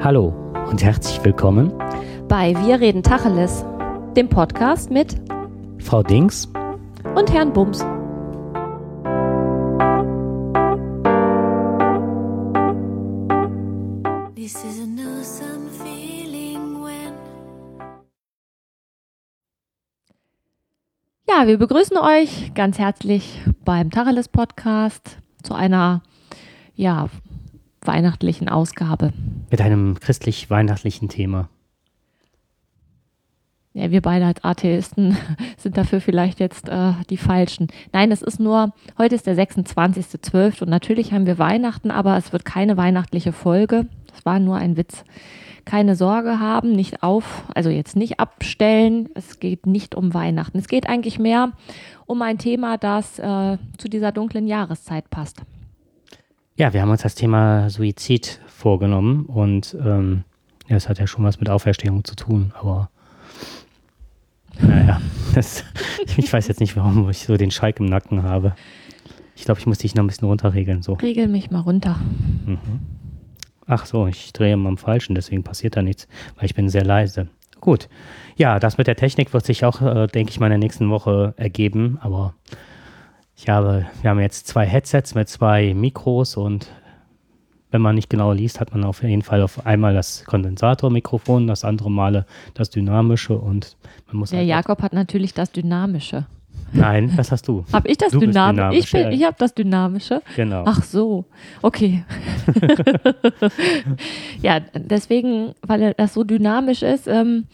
[0.00, 0.28] Hallo
[0.70, 1.76] und herzlich willkommen
[2.28, 3.64] bei Wir reden Tacheles,
[4.16, 5.16] dem Podcast mit
[5.80, 6.46] Frau Dings
[7.16, 7.80] und Herrn Bums.
[21.26, 26.02] Ja, wir begrüßen euch ganz herzlich beim Tacheles Podcast zu einer
[26.76, 27.08] ja,
[27.88, 29.12] weihnachtlichen Ausgabe.
[29.50, 31.48] Mit einem christlich-weihnachtlichen Thema.
[33.74, 35.16] Ja, wir beide als Atheisten
[35.56, 37.68] sind dafür vielleicht jetzt äh, die Falschen.
[37.92, 40.62] Nein, es ist nur, heute ist der 26.12.
[40.62, 43.86] und natürlich haben wir Weihnachten, aber es wird keine weihnachtliche Folge.
[44.08, 45.04] Das war nur ein Witz.
[45.64, 49.10] Keine Sorge haben, nicht auf, also jetzt nicht abstellen.
[49.14, 50.58] Es geht nicht um Weihnachten.
[50.58, 51.52] Es geht eigentlich mehr
[52.06, 55.42] um ein Thema, das äh, zu dieser dunklen Jahreszeit passt.
[56.58, 60.24] Ja, wir haben uns das Thema Suizid vorgenommen und ähm,
[60.66, 62.90] ja, es hat ja schon was mit Auferstehung zu tun, aber
[64.60, 65.00] naja,
[65.36, 65.62] das,
[66.16, 68.56] ich weiß jetzt nicht, warum ich so den Schalk im Nacken habe.
[69.36, 70.82] Ich glaube, ich muss dich noch ein bisschen runterregeln.
[70.82, 70.94] So.
[70.94, 71.94] Regel mich mal runter.
[72.44, 72.80] Mhm.
[73.68, 76.84] Ach so, ich drehe mal am Falschen, deswegen passiert da nichts, weil ich bin sehr
[76.84, 77.28] leise.
[77.60, 77.88] Gut.
[78.36, 80.90] Ja, das mit der Technik wird sich auch, äh, denke ich mal, in der nächsten
[80.90, 82.34] Woche ergeben, aber
[83.38, 86.66] ich habe, wir haben jetzt zwei Headsets mit zwei Mikros und
[87.70, 91.64] wenn man nicht genau liest, hat man auf jeden Fall auf einmal das Kondensatormikrofon, das
[91.64, 93.76] andere Male das dynamische und
[94.08, 94.30] man muss.
[94.30, 96.26] Der halt Jakob hat natürlich das dynamische.
[96.72, 97.64] Nein, das hast du.
[97.72, 98.98] Habe ich das Dynam dynamische?
[98.98, 100.20] Ich, bin, ich habe das dynamische.
[100.36, 100.64] Genau.
[100.66, 101.24] Ach so,
[101.62, 102.04] okay.
[104.42, 107.46] ja, deswegen, weil das so dynamisch ist, ähm,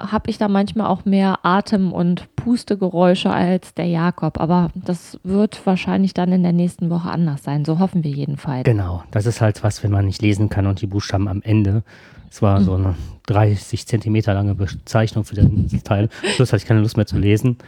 [0.00, 4.40] habe ich da manchmal auch mehr Atem- und Pustegeräusche als der Jakob.
[4.40, 7.64] Aber das wird wahrscheinlich dann in der nächsten Woche anders sein.
[7.64, 8.64] So hoffen wir jedenfalls.
[8.64, 11.82] Genau, das ist halt was, wenn man nicht lesen kann und die Buchstaben am Ende.
[12.30, 12.64] Es war mhm.
[12.64, 12.94] so eine
[13.26, 16.08] 30 Zentimeter lange Bezeichnung für den Teil.
[16.34, 17.58] Schluss hatte ich keine Lust mehr zu lesen.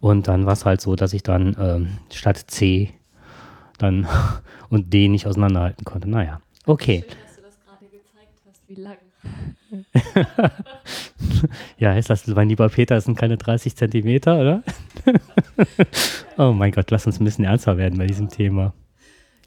[0.00, 2.92] Und dann war es halt so, dass ich dann ähm, statt C
[3.78, 4.06] dann
[4.68, 6.08] und D nicht auseinanderhalten konnte.
[6.08, 7.04] Naja, okay.
[7.06, 8.96] Schön, dass du das gerade gezeigt hast, wie lang.
[11.78, 14.62] Ja, ist das, mein lieber Peter, das sind keine 30 Zentimeter, oder?
[16.38, 18.72] oh mein Gott, lass uns ein bisschen ernster werden bei diesem Thema.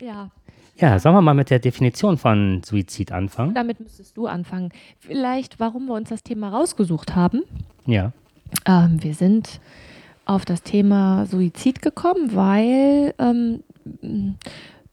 [0.02, 0.30] Ja.
[0.78, 3.54] Ja, sollen wir mal mit der Definition von Suizid anfangen?
[3.54, 4.72] Damit müsstest du anfangen.
[5.00, 7.44] Vielleicht, warum wir uns das Thema rausgesucht haben.
[7.86, 8.14] Ja.
[8.66, 9.60] Ähm, wir sind
[10.26, 13.64] auf das Thema Suizid gekommen, weil ähm,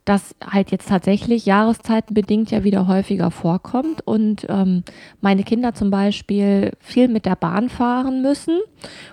[0.08, 4.82] das halt jetzt tatsächlich jahreszeitenbedingt ja wieder häufiger vorkommt und ähm,
[5.20, 8.58] meine Kinder zum Beispiel viel mit der Bahn fahren müssen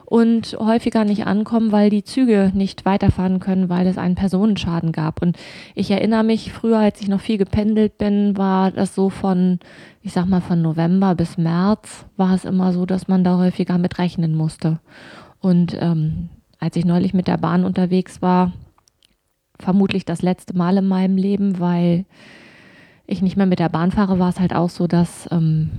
[0.06, 5.22] und häufiger nicht ankommen, weil die Züge nicht weiterfahren können, weil es einen Personenschaden gab.
[5.22, 5.38] Und
[5.74, 9.60] ich erinnere mich, früher, als ich noch viel gependelt bin, war das so von,
[10.02, 13.78] ich sag mal, von November bis März war es immer so, dass man da häufiger
[13.78, 14.80] mit rechnen musste.
[15.42, 16.30] Und ähm,
[16.60, 18.54] als ich neulich mit der Bahn unterwegs war,
[19.60, 22.06] vermutlich das letzte Mal in meinem Leben, weil
[23.08, 25.70] ich nicht mehr mit der Bahn fahre, war es halt auch so, dass ähm,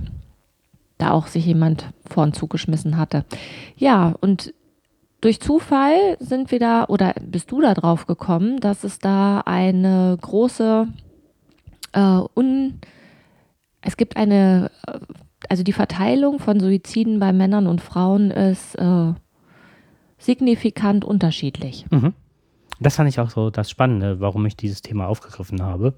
[0.97, 3.25] da auch sich jemand vor den Zug geschmissen hatte.
[3.75, 4.53] Ja, und
[5.21, 10.17] durch Zufall sind wir da, oder bist du da drauf gekommen, dass es da eine
[10.21, 10.87] große,
[11.93, 12.79] äh, un,
[13.81, 14.99] es gibt eine, äh,
[15.49, 19.13] also die Verteilung von Suiziden bei Männern und Frauen ist äh,
[20.17, 21.85] signifikant unterschiedlich.
[21.89, 22.13] Mhm.
[22.79, 25.93] Das fand ich auch so das Spannende, warum ich dieses Thema aufgegriffen habe.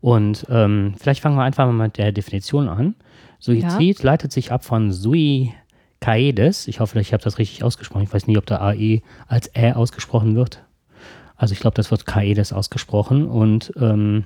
[0.00, 2.94] Und ähm, vielleicht fangen wir einfach mal mit der Definition an.
[3.38, 4.04] Suizid ja.
[4.04, 5.52] leitet sich ab von sui
[6.00, 6.68] caedes.
[6.68, 8.02] Ich hoffe, ich habe das richtig ausgesprochen.
[8.02, 10.62] Ich weiß nicht, ob der AE als Ä ausgesprochen wird.
[11.36, 13.26] Also ich glaube, das wird caedes ausgesprochen.
[13.26, 14.24] Und ähm,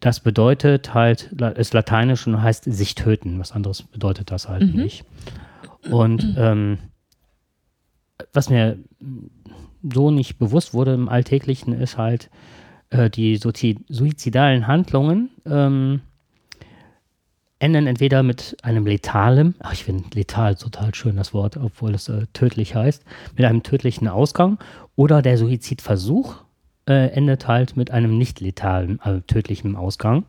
[0.00, 3.38] das bedeutet halt, ist lateinisch und heißt sich töten.
[3.38, 4.80] Was anderes bedeutet das halt mhm.
[4.80, 5.04] nicht.
[5.90, 6.78] Und ähm,
[8.32, 8.78] was mir
[9.82, 12.30] so nicht bewusst wurde im Alltäglichen, ist halt
[12.90, 16.00] äh, die suizidalen Handlungen ähm,
[17.58, 22.08] enden entweder mit einem letalen, ach ich finde letal total schön das Wort, obwohl es
[22.08, 23.04] äh, tödlich heißt,
[23.36, 24.58] mit einem tödlichen Ausgang
[24.96, 26.36] oder der Suizidversuch
[26.88, 30.24] äh, endet halt mit einem nicht letalen, also tödlichen Ausgang.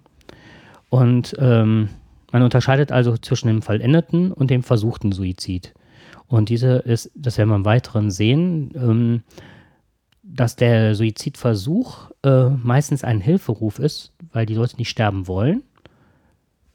[0.90, 1.90] Und ähm,
[2.32, 5.74] man unterscheidet also zwischen dem vollendeten und dem versuchten Suizid.
[6.30, 9.24] Und diese ist, das werden wir im Weiteren sehen, ähm,
[10.22, 15.64] dass der Suizidversuch äh, meistens ein Hilferuf ist, weil die Leute nicht sterben wollen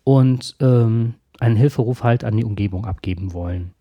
[0.03, 3.73] und ähm, einen Hilferuf halt an die Umgebung abgeben wollen.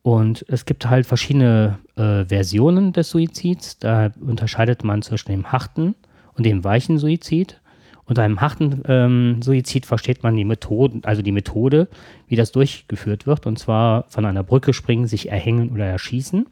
[0.00, 3.78] Und es gibt halt verschiedene äh, Versionen des Suizids.
[3.78, 5.96] Da unterscheidet man zwischen dem harten
[6.34, 7.60] und dem weichen Suizid.
[8.06, 11.88] Unter einem harten ähm, Suizid versteht man die Methode, also die Methode,
[12.28, 16.46] wie das durchgeführt wird, und zwar von einer Brücke springen, sich erhängen oder erschießen.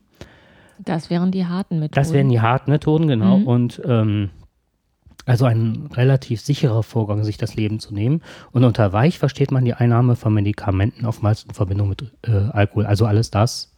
[0.80, 1.94] Das wären die harten Methoden.
[1.94, 3.38] Das wären die harten Methoden, genau.
[3.38, 3.46] Mhm.
[3.46, 4.30] Und ähm,
[5.26, 8.20] also ein relativ sicherer Vorgang, sich das Leben zu nehmen.
[8.52, 12.86] Und unter weich versteht man die Einnahme von Medikamenten oftmals in Verbindung mit äh, Alkohol.
[12.86, 13.72] Also alles das,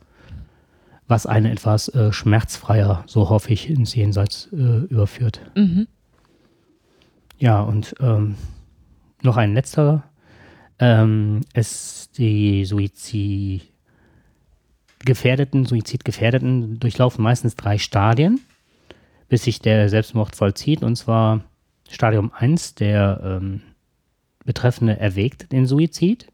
[1.06, 5.40] was einen etwas äh, schmerzfreier, so hoffe ich, ins Jenseits äh, überführt.
[5.54, 5.86] Mhm.
[7.38, 8.36] Ja, und ähm,
[9.22, 10.04] noch ein letzter.
[10.78, 13.62] Ähm, es die Suizid
[15.04, 18.40] Gefährdeten, Suizidgefährdeten durchlaufen meistens drei Stadien,
[19.28, 20.82] bis sich der Selbstmord vollzieht.
[20.82, 21.44] Und zwar
[21.88, 23.62] Stadium 1, der ähm,
[24.44, 26.26] Betreffende erwägt den Suizid.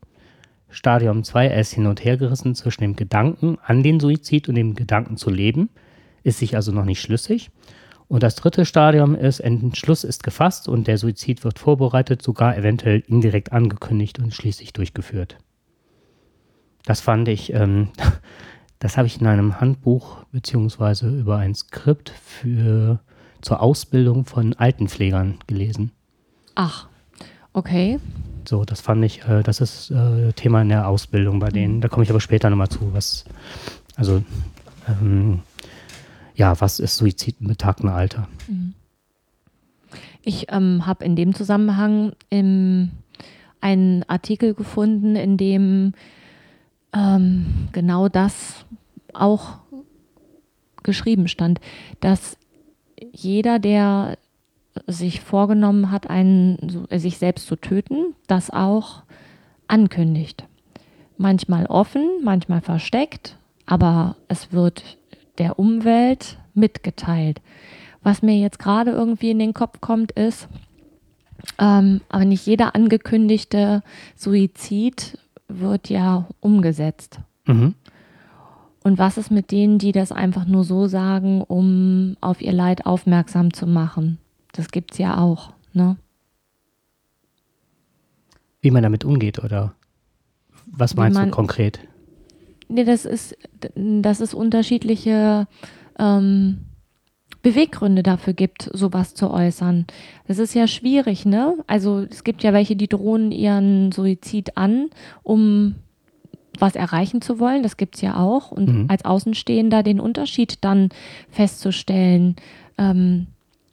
[0.70, 4.54] Stadium 2, er ist hin und her gerissen zwischen dem Gedanken an den Suizid und
[4.54, 5.68] dem Gedanken zu leben,
[6.22, 7.50] ist sich also noch nicht schlüssig.
[8.12, 13.02] Und das dritte Stadium ist, Entschluss ist gefasst und der Suizid wird vorbereitet, sogar eventuell
[13.06, 15.38] indirekt angekündigt und schließlich durchgeführt.
[16.84, 17.88] Das fand ich, ähm,
[18.80, 23.00] das habe ich in einem Handbuch beziehungsweise über ein Skript für,
[23.40, 25.92] zur Ausbildung von Altenpflegern gelesen.
[26.54, 26.88] Ach,
[27.54, 27.98] okay.
[28.46, 31.76] So, das fand ich, äh, das ist äh, Thema in der Ausbildung bei denen.
[31.76, 31.80] Mhm.
[31.80, 33.24] Da komme ich aber später nochmal zu, was,
[33.96, 34.22] also,
[34.86, 35.40] ähm,
[36.34, 38.28] ja, was ist Suizid im betagten Alter?
[38.48, 38.74] Mhm.
[40.24, 42.90] Ich ähm, habe in dem Zusammenhang im,
[43.60, 45.94] einen Artikel gefunden, in dem
[46.92, 48.64] ähm, genau das
[49.12, 49.58] auch
[50.82, 51.60] geschrieben stand,
[52.00, 52.36] dass
[53.12, 54.16] jeder, der
[54.86, 59.02] sich vorgenommen hat, einen, sich selbst zu töten, das auch
[59.68, 60.44] ankündigt.
[61.18, 63.36] Manchmal offen, manchmal versteckt,
[63.66, 64.96] aber es wird
[65.38, 67.40] der Umwelt mitgeteilt.
[68.02, 70.48] Was mir jetzt gerade irgendwie in den Kopf kommt, ist,
[71.58, 73.82] ähm, aber nicht jeder angekündigte
[74.16, 75.18] Suizid
[75.48, 77.20] wird ja umgesetzt.
[77.46, 77.74] Mhm.
[78.82, 82.86] Und was ist mit denen, die das einfach nur so sagen, um auf ihr Leid
[82.86, 84.18] aufmerksam zu machen?
[84.52, 85.96] Das gibt es ja auch, ne?
[88.60, 89.74] Wie man damit umgeht, oder
[90.66, 91.80] was meinst man, du konkret?
[92.72, 93.36] Nee, das ist,
[93.74, 95.46] dass es unterschiedliche
[95.98, 96.60] ähm,
[97.42, 99.86] Beweggründe dafür gibt, sowas zu äußern.
[100.26, 101.56] Das ist ja schwierig, ne?
[101.66, 104.88] Also es gibt ja welche, die drohen ihren Suizid an,
[105.22, 105.74] um
[106.58, 107.62] was erreichen zu wollen.
[107.62, 108.52] Das gibt es ja auch.
[108.52, 108.86] Und mhm.
[108.88, 110.88] als Außenstehender den Unterschied dann
[111.28, 112.36] festzustellen,
[112.78, 113.26] ähm,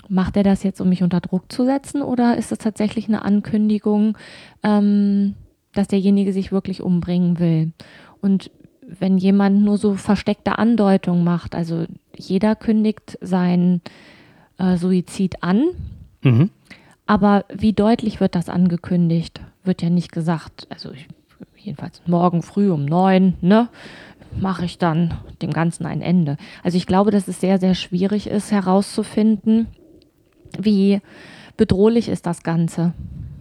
[0.09, 3.23] macht er das jetzt, um mich unter Druck zu setzen, oder ist das tatsächlich eine
[3.23, 4.17] Ankündigung,
[4.63, 5.35] ähm,
[5.73, 7.71] dass derjenige sich wirklich umbringen will?
[8.21, 8.51] Und
[8.97, 13.81] wenn jemand nur so versteckte Andeutungen macht, also jeder kündigt seinen
[14.57, 15.65] äh, Suizid an,
[16.21, 16.49] mhm.
[17.05, 19.41] aber wie deutlich wird das angekündigt?
[19.63, 21.07] Wird ja nicht gesagt, also ich,
[21.57, 23.69] jedenfalls morgen früh um neun, ne?
[24.39, 26.37] mache ich dann dem Ganzen ein Ende.
[26.63, 29.67] Also ich glaube, dass es sehr, sehr schwierig ist herauszufinden,
[30.57, 31.01] wie
[31.57, 32.93] bedrohlich ist das Ganze.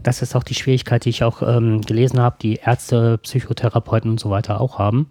[0.02, 4.20] Das ist auch die Schwierigkeit, die ich auch ähm, gelesen habe, die Ärzte, Psychotherapeuten und
[4.20, 5.08] so weiter auch haben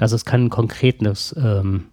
[0.00, 1.84] dass es kein konkretes ähm,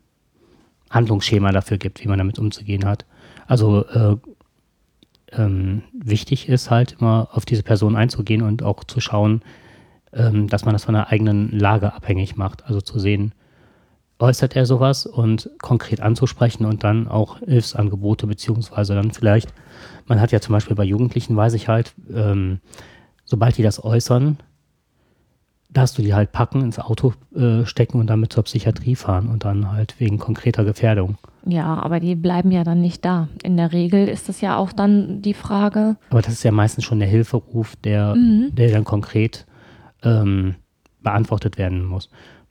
[0.90, 3.06] Handlungsschema dafür gibt, wie man damit umzugehen hat.
[3.48, 4.16] Also äh,
[5.34, 9.42] ähm, wichtig ist halt immer auf diese Person einzugehen und auch zu schauen,
[10.14, 12.66] ähm, dass man das von der eigenen Lage abhängig macht.
[12.66, 13.34] Also zu sehen,
[14.20, 19.54] äußert er sowas und konkret anzusprechen und dann auch Hilfsangebote beziehungsweise dann vielleicht,
[20.06, 22.62] man hat ja zum Beispiel bei Jugendlichen, weiß ich halt, ähm,
[23.26, 24.38] sobald die das äußern,
[25.78, 29.46] darfst du die halt packen, ins Auto äh, stecken und damit zur Psychiatrie fahren und
[29.46, 31.18] dann halt wegen konkreter Gefährdung.
[31.46, 33.30] Ja, aber die bleiben ja dann nicht da.
[33.44, 35.96] In der Regel ist das ja auch dann die Frage.
[36.10, 38.56] Aber das ist ja meistens schon der Hilferuf, der, mhm.
[38.56, 39.46] der dann konkret
[40.04, 40.56] ähm,
[41.02, 42.10] beantwortet werden muss.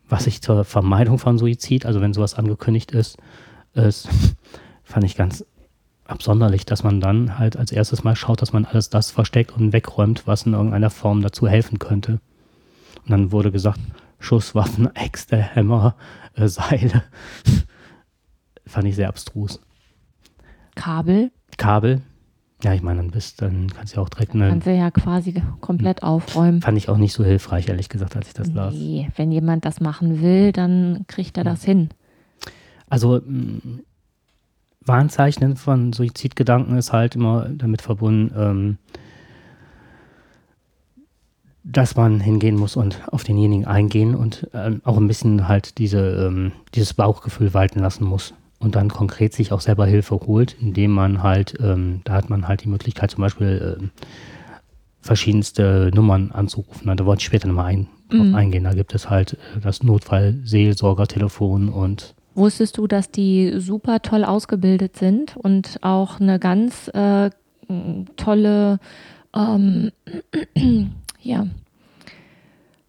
[0.08, 3.18] Was ich zur Vermeidung von Suizid, also wenn sowas angekündigt ist,
[3.74, 4.08] ist
[4.84, 5.44] fand ich ganz
[6.04, 9.72] absonderlich, dass man dann halt als erstes mal schaut, dass man alles das versteckt und
[9.72, 12.20] wegräumt, was in irgendeiner Form dazu helfen könnte.
[13.06, 13.80] Und dann wurde gesagt,
[14.18, 15.94] Schusswaffen, Äxte, Hämmer,
[16.34, 17.04] äh, Seile.
[18.66, 19.60] Fand ich sehr abstrus.
[20.74, 21.30] Kabel?
[21.56, 22.02] Kabel.
[22.64, 24.48] Ja, ich meine, dann bist, dann kannst du ja auch direkt eine.
[24.48, 26.62] Kannst du ja quasi komplett aufräumen.
[26.62, 28.74] Fand ich auch nicht so hilfreich, ehrlich gesagt, als ich das las.
[28.74, 31.90] Nee, wenn jemand das machen will, dann kriegt er das hin.
[32.88, 33.80] Also, mm,
[34.80, 38.78] Warnzeichnen von Suizidgedanken ist halt immer damit verbunden, ähm,
[41.68, 46.26] dass man hingehen muss und auf denjenigen eingehen und ähm, auch ein bisschen halt diese,
[46.26, 48.34] ähm, dieses Bauchgefühl walten lassen muss.
[48.58, 52.48] und dann konkret sich auch selber Hilfe holt, indem man halt, ähm, da hat man
[52.48, 54.00] halt die Möglichkeit zum Beispiel äh,
[55.02, 56.96] verschiedenste Nummern anzurufen.
[56.96, 58.34] Da wollte ich später nochmal ein, mhm.
[58.34, 58.64] eingehen.
[58.64, 64.96] Da gibt es halt äh, das Notfallseelsorgertelefon und Wusstest du, dass die super toll ausgebildet
[64.96, 67.30] sind und auch eine ganz äh,
[68.16, 68.78] tolle
[69.34, 69.90] ähm,
[71.26, 71.46] ja,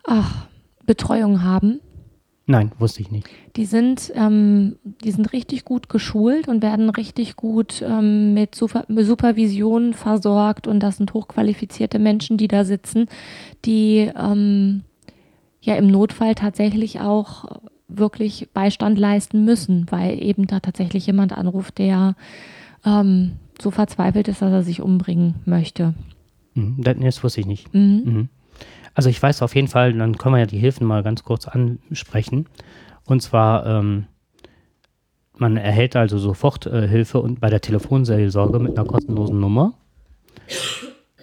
[0.05, 0.47] ach,
[0.85, 1.81] Betreuung haben?
[2.49, 3.27] Nein, wusste ich nicht.
[3.57, 8.85] Die sind, ähm, die sind richtig gut geschult und werden richtig gut ähm, mit Super
[8.87, 13.07] Supervision versorgt und das sind hochqualifizierte Menschen, die da sitzen,
[13.65, 14.83] die ähm,
[15.61, 21.77] ja im Notfall tatsächlich auch wirklich Beistand leisten müssen, weil eben da tatsächlich jemand anruft,
[21.77, 22.15] der
[22.85, 25.93] ähm, so verzweifelt ist, dass er sich umbringen möchte.
[26.57, 27.73] Mhm, das wusste ich nicht.
[27.73, 28.01] Mhm.
[28.05, 28.29] Mhm.
[28.93, 31.47] Also ich weiß auf jeden Fall, dann können wir ja die Hilfen mal ganz kurz
[31.47, 32.47] ansprechen.
[33.05, 34.05] Und zwar, ähm,
[35.37, 39.75] man erhält also sofort äh, Hilfe und bei der Telefonseelsorge mit einer kostenlosen Nummer.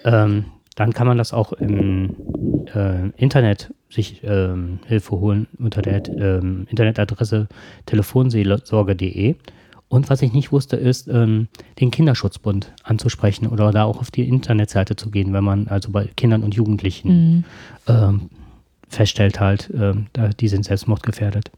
[0.05, 0.45] Ähm,
[0.77, 2.15] dann kann man das auch im
[2.75, 7.49] äh, Internet sich ähm, Hilfe holen unter der ähm, Internetadresse
[7.87, 9.37] telefonseelsorge.de.
[9.95, 11.47] Und was ich nicht wusste, ist, ähm,
[11.79, 16.07] den Kinderschutzbund anzusprechen oder da auch auf die Internetseite zu gehen, wenn man also bei
[16.17, 17.45] Kindern und Jugendlichen mhm.
[17.87, 18.31] ähm,
[18.89, 21.53] feststellt halt, ähm, da, die sind selbstmordgefährdet.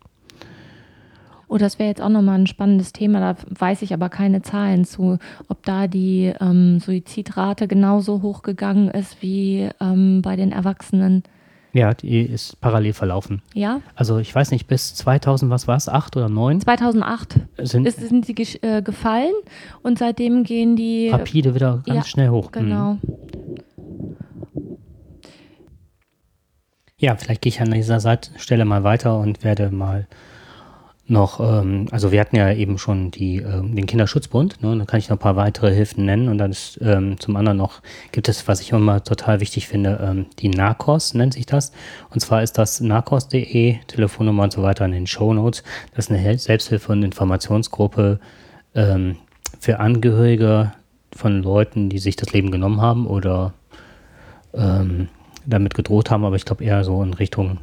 [1.49, 4.85] Oh, das wäre jetzt auch nochmal ein spannendes Thema, da weiß ich aber keine Zahlen
[4.85, 11.23] zu, ob da die ähm, Suizidrate genauso hoch gegangen ist wie ähm, bei den Erwachsenen.
[11.77, 13.43] Ja, die ist parallel verlaufen.
[13.53, 13.83] Ja.
[13.95, 16.63] Also ich weiß nicht, bis 2000, was war es, 8 oder 9?
[16.63, 19.35] 2008 sind, ist, sind sie äh, gefallen
[19.83, 21.11] und seitdem gehen die...
[21.11, 22.51] Rapide wieder ganz ja, schnell hoch.
[22.51, 22.95] Genau.
[22.95, 23.01] Mhm.
[26.97, 28.01] Ja, vielleicht gehe ich an dieser
[28.39, 30.07] Stelle mal weiter und werde mal
[31.09, 34.99] noch, ähm, also wir hatten ja eben schon die, ähm, den Kinderschutzbund, ne, dann kann
[34.99, 38.29] ich noch ein paar weitere Hilfen nennen und dann ist ähm, zum anderen noch, gibt
[38.29, 41.71] es, was ich immer total wichtig finde, ähm, die NARCOS nennt sich das.
[42.11, 45.63] Und zwar ist das narcos.de, Telefonnummer und so weiter in den Show Notes.
[45.95, 48.19] Das ist eine Selbsthilfe- und Informationsgruppe
[48.75, 49.17] ähm,
[49.61, 50.73] für Angehörige
[51.15, 53.55] von Leuten, die sich das Leben genommen haben oder
[54.55, 55.09] ähm,
[55.47, 57.59] damit gedroht haben, aber ich glaube eher so in Richtung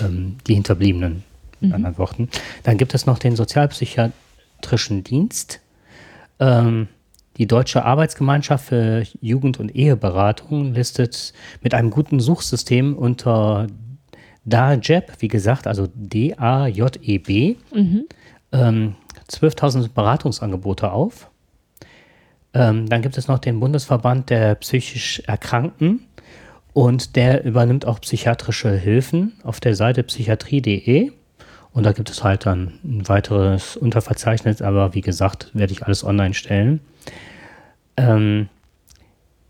[0.00, 1.24] ähm, die Hinterbliebenen
[1.60, 1.76] mit mhm.
[1.76, 2.28] anderen Worten.
[2.62, 5.60] Dann gibt es noch den Sozialpsychiatrischen Dienst.
[6.38, 6.88] Ähm,
[7.36, 13.66] die Deutsche Arbeitsgemeinschaft für Jugend- und Eheberatung listet mit einem guten Suchsystem unter
[14.46, 18.04] DAJEB, wie gesagt, also D-A-J-E-B, mhm.
[18.52, 18.94] ähm,
[19.28, 21.30] 12.000 Beratungsangebote auf.
[22.54, 26.06] Ähm, dann gibt es noch den Bundesverband der psychisch Erkrankten
[26.72, 31.12] und der übernimmt auch psychiatrische Hilfen auf der Seite psychiatrie.de.
[31.76, 36.04] Und da gibt es halt dann ein weiteres Unterverzeichnis, aber wie gesagt, werde ich alles
[36.04, 36.80] online stellen.
[37.98, 38.48] Ähm,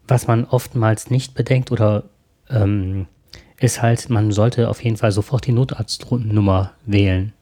[0.09, 2.03] was man oftmals nicht bedenkt oder
[2.51, 3.07] ähm,
[3.61, 7.33] ist halt, man sollte auf jeden Fall sofort die Notarztnummer wählen.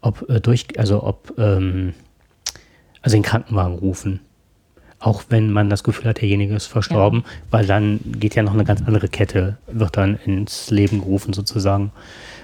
[0.00, 1.92] Ob äh, durch, also ob, ähm,
[3.02, 4.20] also den Krankenwagen rufen.
[5.00, 7.32] Auch wenn man das Gefühl hat, derjenige ist verstorben, ja.
[7.50, 11.90] weil dann geht ja noch eine ganz andere Kette, wird dann ins Leben gerufen sozusagen.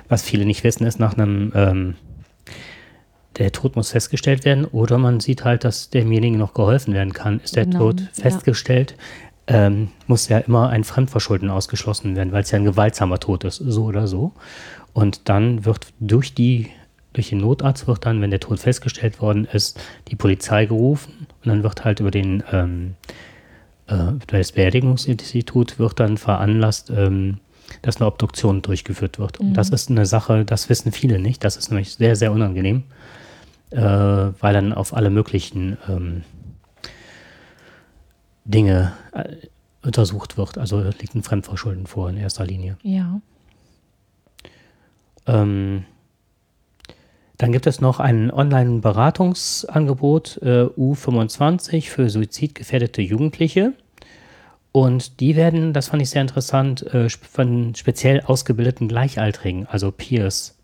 [0.08, 1.94] Was viele nicht wissen, ist nach einem, ähm,
[3.38, 7.40] der Tod muss festgestellt werden oder man sieht halt, dass demjenigen noch geholfen werden kann.
[7.40, 8.94] Ist der genau, Tod festgestellt,
[9.48, 9.66] ja.
[9.66, 13.56] ähm, muss ja immer ein Fremdverschulden ausgeschlossen werden, weil es ja ein gewaltsamer Tod ist,
[13.56, 14.32] so oder so.
[14.92, 16.70] Und dann wird durch die
[17.14, 21.48] durch den Notarzt wird dann, wenn der Tod festgestellt worden ist, die Polizei gerufen und
[21.48, 22.94] dann wird halt über den ähm,
[23.86, 27.38] äh, das Beerdigungsinstitut wird dann veranlasst, ähm,
[27.86, 29.40] dass eine Obduktion durchgeführt wird.
[29.40, 29.74] Und das mhm.
[29.74, 31.44] ist eine Sache, das wissen viele nicht.
[31.44, 32.84] Das ist nämlich sehr, sehr unangenehm,
[33.70, 36.22] äh, weil dann auf alle möglichen ähm,
[38.44, 39.36] Dinge äh,
[39.82, 40.58] untersucht wird.
[40.58, 42.78] Also liegt ein Fremdverschulden vor in erster Linie.
[42.82, 43.20] Ja.
[45.26, 45.84] Ähm,
[47.36, 53.74] dann gibt es noch ein Online-Beratungsangebot äh, U25 für suizidgefährdete Jugendliche.
[54.76, 60.58] Und die werden, das fand ich sehr interessant, äh, von speziell ausgebildeten Gleichaltrigen, also Peers,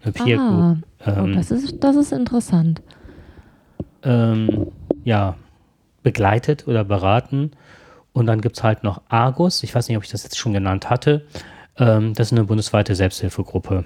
[0.00, 0.76] eine Peer ah.
[1.00, 2.82] Oh, ähm, oh, das, ist, das ist interessant.
[4.04, 4.68] Ähm,
[5.02, 5.34] ja,
[6.04, 7.50] begleitet oder beraten.
[8.12, 10.52] Und dann gibt es halt noch Argus, ich weiß nicht, ob ich das jetzt schon
[10.52, 11.26] genannt hatte.
[11.78, 13.84] Ähm, das ist eine bundesweite Selbsthilfegruppe.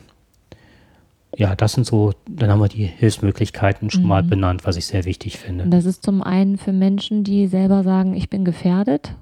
[1.35, 4.09] Ja, das sind so, dann haben wir die Hilfsmöglichkeiten schon mhm.
[4.09, 5.67] mal benannt, was ich sehr wichtig finde.
[5.67, 9.15] Das ist zum einen für Menschen, die selber sagen, ich bin gefährdet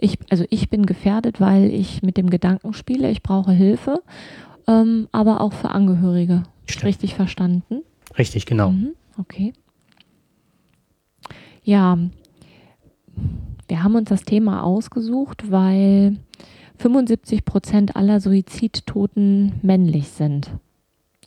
[0.00, 4.02] ich, also ich bin gefährdet, weil ich mit dem Gedanken spiele, ich brauche Hilfe.
[4.66, 6.42] ähm, aber auch für Angehörige.
[6.66, 6.84] Stimmt.
[6.84, 7.82] Richtig verstanden?
[8.18, 8.70] Richtig, genau.
[8.70, 9.52] Mhm, okay.
[11.62, 11.98] Ja,
[13.68, 16.16] wir haben uns das Thema ausgesucht, weil
[16.78, 20.50] 75 Prozent aller Suizidtoten männlich sind.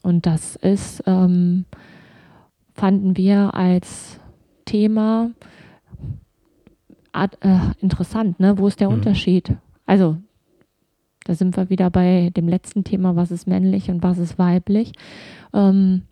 [0.04, 1.66] Und das ist, ähm,
[2.74, 4.20] fanden wir als
[4.66, 5.32] Thema
[7.14, 8.40] äh, interessant.
[8.40, 8.58] Ne?
[8.58, 8.96] Wo ist der mhm.
[8.96, 9.56] Unterschied?
[9.86, 10.18] Also,
[11.26, 14.94] da sind wir wieder bei dem letzten Thema, was ist männlich und was ist weiblich.
[15.54, 16.04] Ähm,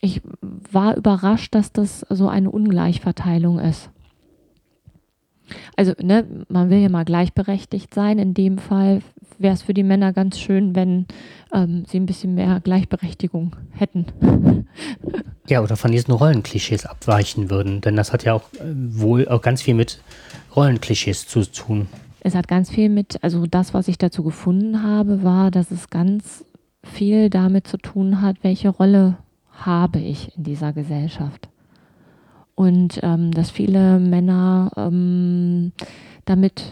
[0.00, 0.22] ich
[0.70, 3.90] war überrascht, dass das so eine Ungleichverteilung ist.
[5.76, 8.18] Also, ne, man will ja mal gleichberechtigt sein.
[8.18, 9.02] In dem Fall
[9.38, 11.06] wäre es für die Männer ganz schön, wenn
[11.52, 14.06] ähm, sie ein bisschen mehr Gleichberechtigung hätten.
[15.48, 19.42] Ja, oder von diesen Rollenklischees abweichen würden, denn das hat ja auch äh, wohl auch
[19.42, 20.00] ganz viel mit
[20.56, 21.86] Rollenklischees zu tun.
[22.18, 25.88] Es hat ganz viel mit, also das, was ich dazu gefunden habe, war, dass es
[25.88, 26.44] ganz
[26.82, 29.18] viel damit zu tun hat, welche Rolle
[29.52, 31.48] habe ich in dieser Gesellschaft.
[32.56, 35.72] Und ähm, dass viele Männer ähm,
[36.24, 36.64] damit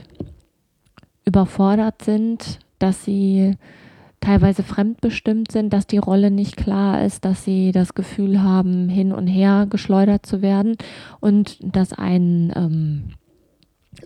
[1.24, 3.56] überfordert sind, dass sie
[4.20, 9.12] teilweise fremdbestimmt sind, dass die Rolle nicht klar ist, dass sie das Gefühl haben, hin
[9.12, 10.76] und her geschleudert zu werden
[11.20, 13.04] und dass ein ähm,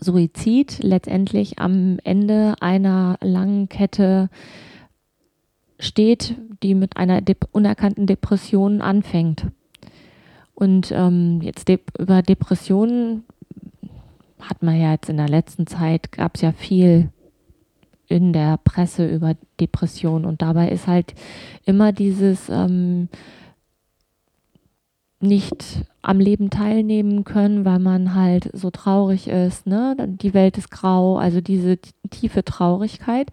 [0.01, 4.29] Suizid letztendlich am Ende einer langen Kette
[5.79, 9.47] steht, die mit einer Dep unerkannten Depression anfängt.
[10.59, 13.23] Und ähm, jetzt de über Depressionen
[14.41, 17.11] hat man ja jetzt in der letzten Zeit, gab es ja viel
[18.09, 21.15] in der Presse über Depressionen und dabei ist halt
[21.65, 23.09] immer dieses ähm,
[25.21, 29.95] nicht am Leben teilnehmen können, weil man halt so traurig ist, ne?
[30.09, 31.79] Die Welt ist grau, also diese
[32.11, 33.31] tiefe Traurigkeit,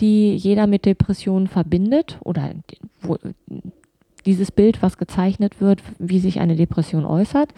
[0.00, 2.50] die jeder mit Depressionen verbindet oder
[3.00, 3.16] wo,
[4.22, 7.52] dieses Bild, was gezeichnet wird, wie sich eine Depression äußert.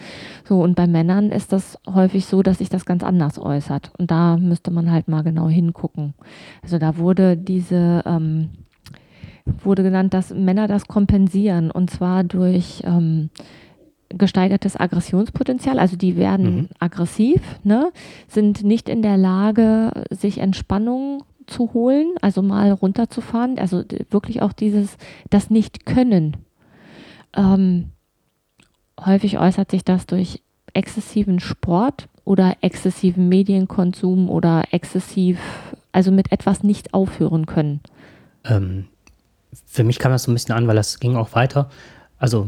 [0.47, 3.91] So, und bei Männern ist das häufig so, dass sich das ganz anders äußert.
[3.97, 6.13] Und da müsste man halt mal genau hingucken.
[6.61, 8.49] Also da wurde diese, ähm,
[9.63, 13.29] wurde genannt, dass Männer das kompensieren und zwar durch ähm,
[14.17, 16.67] gesteigertes Aggressionspotenzial, also die werden mhm.
[16.79, 17.91] aggressiv, ne,
[18.27, 24.53] sind nicht in der Lage, sich Entspannung zu holen, also mal runterzufahren, also wirklich auch
[24.53, 24.97] dieses,
[25.29, 26.37] das Nicht-Können
[27.35, 27.91] ähm,
[28.99, 30.41] häufig äußert sich das durch
[30.73, 35.39] exzessiven Sport oder exzessiven Medienkonsum oder exzessiv,
[35.91, 37.81] also mit etwas nicht aufhören können.
[38.45, 38.87] Ähm,
[39.65, 41.69] für mich kam das so ein bisschen an, weil das ging auch weiter.
[42.17, 42.47] Also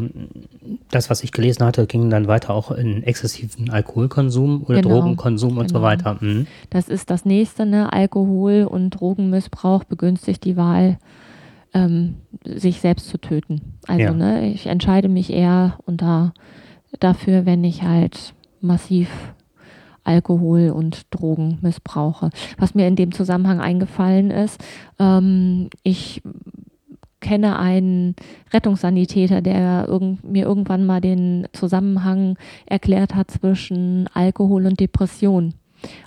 [0.91, 5.57] das, was ich gelesen hatte, ging dann weiter auch in exzessiven Alkoholkonsum oder genau, Drogenkonsum
[5.57, 5.79] und genau.
[5.79, 6.17] so weiter.
[6.19, 6.45] Mhm.
[6.69, 7.91] Das ist das nächste, ne?
[7.91, 10.99] Alkohol und Drogenmissbrauch begünstigt die Wahl
[11.73, 13.79] ähm, sich selbst zu töten.
[13.87, 14.13] Also ja.
[14.13, 16.33] ne, ich entscheide mich eher unter,
[16.99, 19.09] dafür, wenn ich halt massiv
[20.03, 22.29] Alkohol und Drogen missbrauche.
[22.57, 24.63] Was mir in dem Zusammenhang eingefallen ist,
[24.99, 26.21] ähm, ich
[27.21, 28.15] kenne einen
[28.51, 35.53] Rettungssanitäter, der irgend, mir irgendwann mal den Zusammenhang erklärt hat zwischen Alkohol und Depression.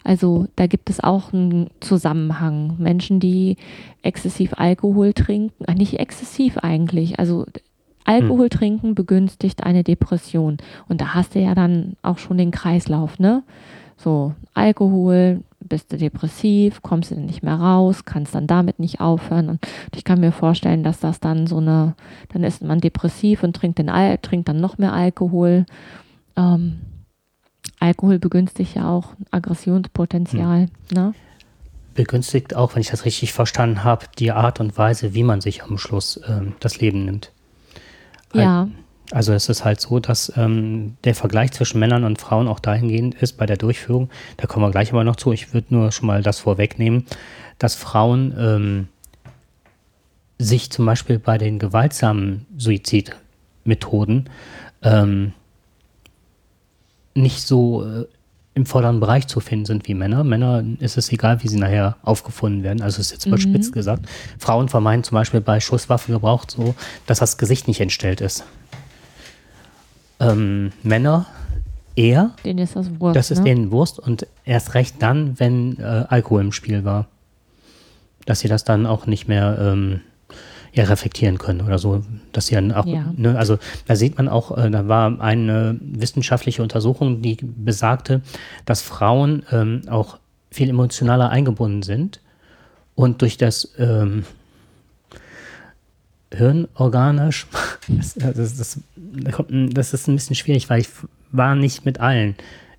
[0.04, 2.76] Also da gibt es auch einen Zusammenhang.
[2.78, 3.56] Menschen, die
[4.02, 7.46] exzessiv Alkohol trinken, ach, nicht exzessiv eigentlich, also
[8.04, 8.50] Alkohol hm.
[8.50, 10.58] trinken begünstigt eine Depression.
[10.88, 13.42] Und da hast du ja dann auch schon den Kreislauf, ne?
[13.96, 19.48] So, Alkohol, bist du depressiv, kommst du nicht mehr raus, kannst dann damit nicht aufhören.
[19.48, 21.94] Und ich kann mir vorstellen, dass das dann so eine,
[22.28, 25.64] dann ist man depressiv und trinkt, den Al trinkt dann noch mehr Alkohol.
[26.36, 26.78] Ähm,
[27.78, 30.62] Alkohol begünstigt ja auch Aggressionspotenzial.
[30.62, 30.70] Hm.
[30.92, 31.14] Ne?
[31.94, 35.62] Begünstigt auch, wenn ich das richtig verstanden habe, die Art und Weise, wie man sich
[35.62, 37.32] am Schluss ähm, das Leben nimmt.
[38.32, 38.68] Ja.
[39.12, 43.14] Also es ist halt so, dass ähm, der Vergleich zwischen Männern und Frauen auch dahingehend
[43.14, 44.10] ist bei der Durchführung.
[44.36, 45.32] Da kommen wir gleich aber noch zu.
[45.32, 47.06] Ich würde nur schon mal das vorwegnehmen,
[47.58, 48.88] dass Frauen ähm,
[50.38, 54.28] sich zum Beispiel bei den gewaltsamen Suizidmethoden
[54.82, 55.32] ähm,
[57.16, 58.06] nicht so äh,
[58.56, 60.24] im vorderen Bereich zu finden sind wie Männer.
[60.24, 62.80] Männer ist es egal, wie sie nachher aufgefunden werden.
[62.80, 63.74] Also ist jetzt überspitzt mhm.
[63.74, 64.06] gesagt.
[64.38, 66.74] Frauen vermeiden zum Beispiel bei Schusswaffengebrauch so,
[67.06, 68.44] dass das Gesicht nicht entstellt ist.
[70.20, 71.26] Ähm, Männer
[71.96, 72.30] eher.
[72.46, 73.16] Denen ist das Wurst.
[73.16, 73.44] Das ist ne?
[73.44, 77.08] denen Wurst und erst recht dann, wenn äh, Alkohol im Spiel war.
[78.24, 80.00] Dass sie das dann auch nicht mehr ähm,
[80.76, 83.12] ja, reflektieren können oder so, dass sie dann auch, ja.
[83.16, 88.20] ne, also da sieht man auch, äh, da war eine wissenschaftliche Untersuchung, die besagte,
[88.66, 90.18] dass Frauen ähm, auch
[90.50, 92.20] viel emotionaler eingebunden sind
[92.94, 94.24] und durch das ähm,
[96.32, 97.46] hirnorganisch.
[97.88, 100.88] Das, das, das, das, ist ein bisschen schwierig, weil ich
[101.30, 102.34] war nicht mit allen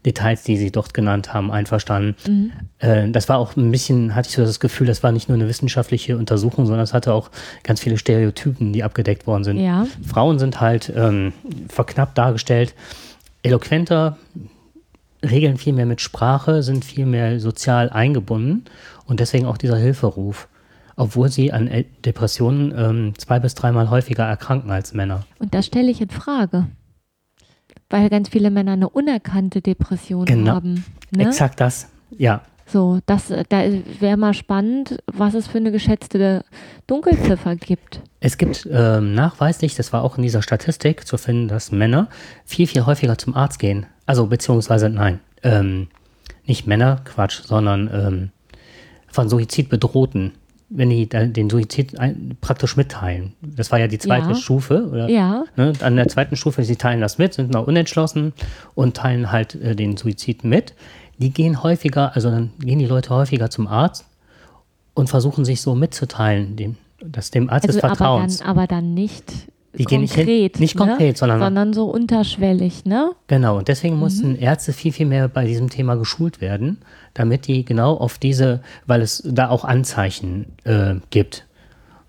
[0.06, 2.16] Details, die Sie dort genannt haben, einverstanden.
[2.28, 2.52] Mhm.
[2.80, 5.38] Äh, das war auch ein bisschen, hatte ich so das Gefühl, das war nicht nur
[5.38, 7.30] eine wissenschaftliche Untersuchung, sondern es hatte auch
[7.64, 9.60] ganz viele Stereotypen, die abgedeckt worden sind.
[9.60, 9.86] Ja.
[10.06, 11.34] Frauen sind halt ähm,
[11.68, 12.74] verknappt dargestellt,
[13.44, 14.18] eloquenter,
[15.24, 18.66] regeln viel mehr mit Sprache, sind viel mehr sozial eingebunden
[19.06, 20.48] und deswegen auch dieser Hilferuf
[21.00, 21.70] obwohl sie an
[22.04, 25.28] Depressionen ähm, zwei bis dreimal häufiger erkranken als Männer.
[25.38, 26.66] Und das stelle ich in Frage
[27.90, 30.56] weil ganz viele Männer eine unerkannte Depression genau.
[30.56, 30.86] haben.
[31.12, 31.28] Ne?
[31.28, 32.42] Exakt das, ja.
[32.66, 33.64] So, das, da
[34.00, 36.44] wäre mal spannend, was es für eine geschätzte
[36.86, 38.02] Dunkelziffer gibt.
[38.20, 42.10] Es gibt ähm, nachweislich, das war auch in dieser Statistik zu finden, dass Männer
[42.44, 43.86] viel, viel häufiger zum Arzt gehen.
[44.06, 45.88] Also, beziehungsweise, nein, ähm,
[46.46, 48.32] nicht Männer, Quatsch, sondern ähm,
[49.08, 50.34] von Suizid bedrohten
[50.70, 51.96] wenn die den Suizid
[52.42, 53.34] praktisch mitteilen.
[53.42, 54.36] Das war ja die zweite ja.
[54.36, 54.90] Stufe.
[54.92, 55.46] Oder, ja.
[55.56, 58.34] Ne, an der zweiten Stufe, sie teilen das mit, sind noch unentschlossen
[58.76, 60.74] und teilen halt äh, den Suizid mit.
[61.20, 64.06] Die gehen häufiger, also dann gehen die Leute häufiger zum Arzt
[64.94, 68.42] und versuchen sich so mitzuteilen, dem, das dem Arzt also, des Vertrauens.
[68.42, 70.86] Aber dann, aber dann nicht die konkret, gehen nicht, hin, nicht ne?
[70.86, 73.12] konkret, sondern, sondern so unterschwellig, ne?
[73.28, 74.02] Genau, und deswegen mhm.
[74.02, 76.78] mussten Ärzte viel, viel mehr bei diesem Thema geschult werden,
[77.14, 81.46] damit die genau auf diese, weil es da auch Anzeichen äh, gibt.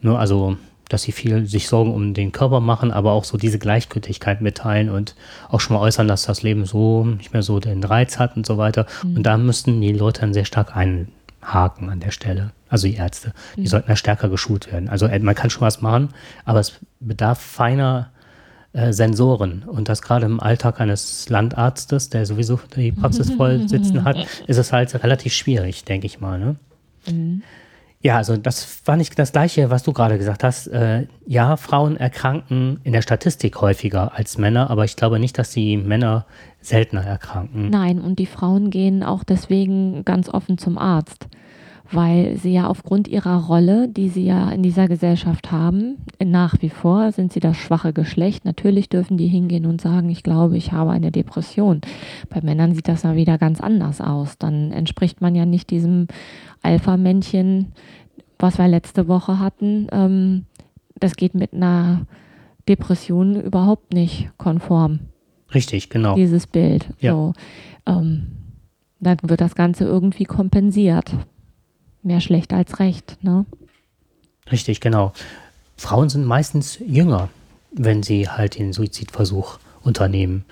[0.00, 0.56] Nur ne, also,
[0.88, 4.88] dass sie viel sich Sorgen um den Körper machen, aber auch so diese Gleichgültigkeit mitteilen
[4.88, 5.14] und
[5.50, 8.46] auch schon mal äußern, dass das Leben so nicht mehr so den Reiz hat und
[8.46, 8.86] so weiter.
[9.02, 9.16] Mhm.
[9.16, 10.74] Und da müssten die Leute dann sehr stark
[11.48, 13.66] einhaken an der Stelle also die Ärzte, die mhm.
[13.66, 14.88] sollten da stärker geschult werden.
[14.88, 16.10] Also äh, man kann schon was machen,
[16.44, 18.10] aber es bedarf feiner
[18.72, 19.62] äh, Sensoren.
[19.64, 24.58] Und das gerade im Alltag eines Landarztes, der sowieso die Praxis voll sitzen hat, ist
[24.58, 26.38] es halt relativ schwierig, denke ich mal.
[26.38, 26.56] Ne?
[27.10, 27.42] Mhm.
[28.00, 30.68] Ja, also das war nicht das Gleiche, was du gerade gesagt hast.
[30.68, 35.50] Äh, ja, Frauen erkranken in der Statistik häufiger als Männer, aber ich glaube nicht, dass
[35.50, 36.24] die Männer
[36.60, 37.70] seltener erkranken.
[37.70, 41.26] Nein, und die Frauen gehen auch deswegen ganz offen zum Arzt
[41.90, 46.68] weil sie ja aufgrund ihrer Rolle, die sie ja in dieser Gesellschaft haben, nach wie
[46.68, 48.44] vor sind sie das schwache Geschlecht.
[48.44, 51.80] Natürlich dürfen die hingehen und sagen, ich glaube, ich habe eine Depression.
[52.28, 54.36] Bei Männern sieht das ja wieder ganz anders aus.
[54.38, 56.08] Dann entspricht man ja nicht diesem
[56.62, 57.72] Alpha-Männchen,
[58.38, 59.88] was wir letzte Woche hatten.
[59.92, 60.46] Ähm,
[60.98, 62.06] das geht mit einer
[62.68, 65.00] Depression überhaupt nicht konform.
[65.54, 66.14] Richtig, genau.
[66.14, 66.88] Dieses Bild.
[67.00, 67.12] Ja.
[67.12, 67.32] So,
[67.86, 68.28] ähm,
[69.00, 71.14] dann wird das Ganze irgendwie kompensiert
[72.02, 73.18] mehr schlecht als recht.
[73.22, 73.46] Ne?
[74.50, 75.12] Richtig, genau.
[75.76, 77.28] Frauen sind meistens jünger,
[77.70, 80.44] wenn sie halt den Suizidversuch unternehmen.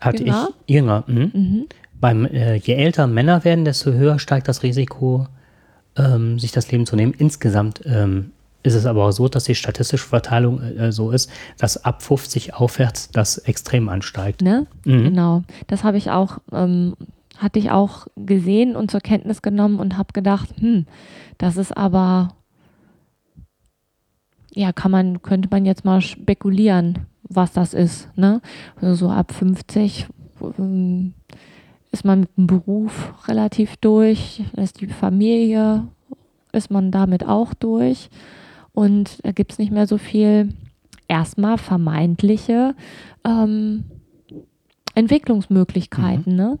[0.00, 0.48] Hatte jünger?
[0.66, 1.04] ich jünger.
[1.06, 1.30] Mhm.
[1.34, 1.66] Mhm.
[2.00, 5.26] Beim, äh, je älter Männer werden, desto höher steigt das Risiko,
[5.96, 7.14] ähm, sich das Leben zu nehmen.
[7.16, 8.32] Insgesamt ähm,
[8.62, 12.54] ist es aber auch so, dass die statistische Verteilung äh, so ist, dass ab 50
[12.54, 14.42] aufwärts das extrem ansteigt.
[14.42, 14.66] Ne?
[14.84, 15.04] Mhm.
[15.04, 15.42] Genau.
[15.68, 16.94] Das habe ich auch ähm,
[17.38, 20.86] hatte ich auch gesehen und zur Kenntnis genommen und habe gedacht, hm,
[21.38, 22.34] das ist aber,
[24.52, 28.08] ja, kann man, könnte man jetzt mal spekulieren, was das ist.
[28.16, 28.40] Ne?
[28.80, 30.06] Also so ab 50
[30.58, 31.14] ähm,
[31.96, 35.88] ist man mit dem Beruf relativ durch, ist die Familie,
[36.52, 38.10] ist man damit auch durch
[38.72, 40.52] und da gibt es nicht mehr so viel
[41.08, 42.74] erstmal vermeintliche
[43.24, 43.84] ähm,
[44.94, 46.32] Entwicklungsmöglichkeiten.
[46.32, 46.38] Mhm.
[46.38, 46.58] Ne?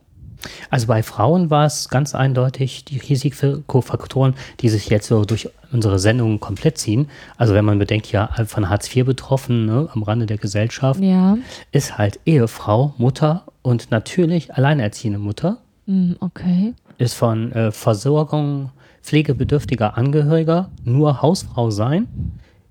[0.70, 5.98] Also bei Frauen war es ganz eindeutig die Risikofaktoren, die sich jetzt so durch unsere
[5.98, 7.10] Sendungen komplett ziehen.
[7.36, 11.36] Also wenn man bedenkt, ja, von Hartz IV betroffen, ne, am Rande der Gesellschaft, ja.
[11.72, 15.58] ist halt Ehefrau, Mutter und natürlich alleinerziehende Mutter.
[15.86, 16.72] Hm, okay.
[16.98, 18.70] Ist von äh, Versorgung
[19.02, 22.06] pflegebedürftiger Angehöriger nur Hausfrau sein,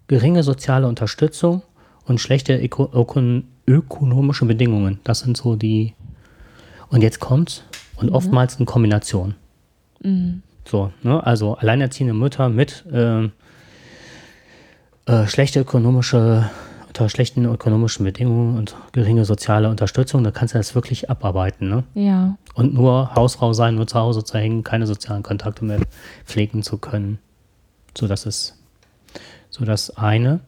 [0.07, 1.63] geringe soziale Unterstützung
[2.05, 2.89] und schlechte öko
[3.67, 4.99] ökonomische Bedingungen.
[5.03, 5.95] Das sind so die
[6.87, 7.63] und jetzt kommt's
[7.97, 8.15] und mhm.
[8.15, 9.35] oftmals in Kombination.
[10.01, 10.43] Mhm.
[10.63, 11.21] So, ne?
[11.25, 13.25] Also alleinerziehende Mütter mit äh,
[15.07, 16.49] äh, schlechte ökonomische,
[16.95, 21.83] unter schlechten ökonomischen Bedingungen und geringe soziale Unterstützung, da kannst du das wirklich abarbeiten, ne?
[21.93, 22.37] Ja.
[22.53, 25.81] Und nur Hausfrau sein, nur zu Hause zu hängen, keine sozialen Kontakte mehr
[26.23, 27.19] pflegen zu können.
[27.97, 28.55] So, das ist
[29.49, 30.39] so das eine.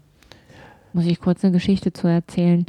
[0.94, 2.66] Muss ich kurz eine Geschichte zu erzählen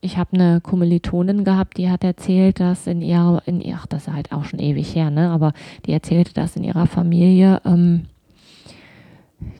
[0.00, 4.06] ich habe eine Kommilitonin gehabt, die hat erzählt, dass in ihrer, in ihr, ach, das
[4.06, 5.28] ist halt auch schon ewig her, ne?
[5.28, 5.52] Aber
[5.84, 8.06] die erzählte, dass in ihrer Familie, ähm,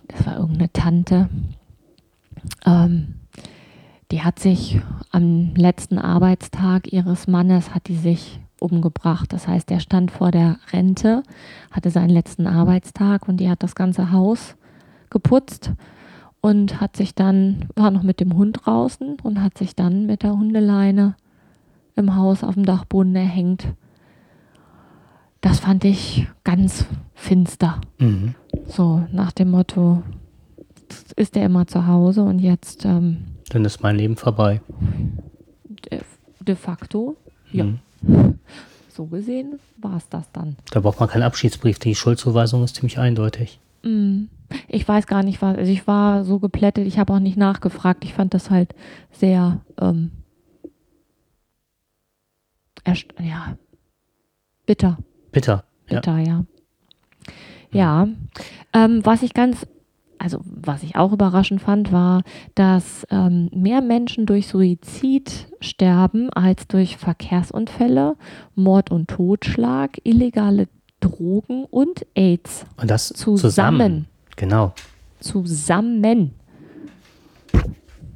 [0.09, 1.29] das war irgendeine Tante,
[2.65, 3.17] ähm,
[4.15, 9.33] die hat sich am letzten Arbeitstag ihres Mannes hat die sich umgebracht.
[9.33, 11.25] Das heißt, er stand vor der Rente,
[11.73, 14.55] hatte seinen letzten Arbeitstag und die hat das ganze Haus
[15.11, 15.73] geputzt
[16.41, 20.23] und hat sich dann, war noch mit dem Hund draußen und hat sich dann mit
[20.23, 21.17] der Hundeleine
[21.97, 23.67] im Haus auf dem Dachboden erhängt.
[25.41, 27.81] Das fand ich ganz finster.
[27.99, 28.37] Mhm.
[28.69, 30.05] So nach dem Motto,
[31.17, 32.85] ist er immer zu Hause und jetzt.
[32.85, 34.61] Ähm, dann ist mein Leben vorbei.
[35.91, 36.01] De,
[36.41, 37.17] de facto,
[37.53, 37.65] ja.
[37.65, 38.39] Mhm.
[38.89, 40.57] So gesehen war es das dann.
[40.71, 41.81] Da braucht man keinen Abschiedsbrief.
[41.81, 43.59] Die Schuldzuweisung ist ziemlich eindeutig.
[43.83, 44.29] Mhm.
[44.69, 45.57] Ich weiß gar nicht, was.
[45.57, 48.05] Also ich war so geplättet, ich habe auch nicht nachgefragt.
[48.05, 48.75] Ich fand das halt
[49.11, 49.61] sehr.
[49.81, 50.13] Ähm,
[53.21, 53.57] ja,
[54.67, 54.99] bitter.
[55.33, 55.65] Bitter.
[55.87, 56.45] Bitter, ja.
[57.73, 58.09] Ja, ja.
[58.73, 59.67] Ähm, was ich ganz,
[60.25, 62.23] also was ich auch überraschend fand, war,
[62.55, 68.17] dass ähm, mehr Menschen durch Suizid sterben als durch Verkehrsunfälle,
[68.55, 70.69] Mord und Totschlag, illegale
[71.01, 72.65] Drogen und AIDS.
[72.79, 73.39] Und das zusammen.
[73.39, 74.07] zusammen.
[74.37, 74.73] Genau.
[75.21, 76.33] Zusammen.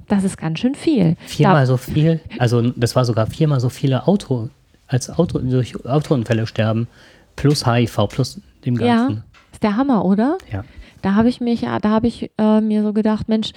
[0.09, 1.17] Das ist ganz schön viel.
[1.27, 4.49] Viermal da, so viel, also das war sogar viermal so viele Auto,
[4.87, 6.89] als Auto, durch Autounfälle sterben
[7.37, 9.17] plus HIV, plus dem Ganzen.
[9.17, 10.39] Ja, ist der Hammer, oder?
[10.51, 10.65] Ja.
[11.03, 13.53] Da habe ich mich, da habe ich äh, mir so gedacht, Mensch,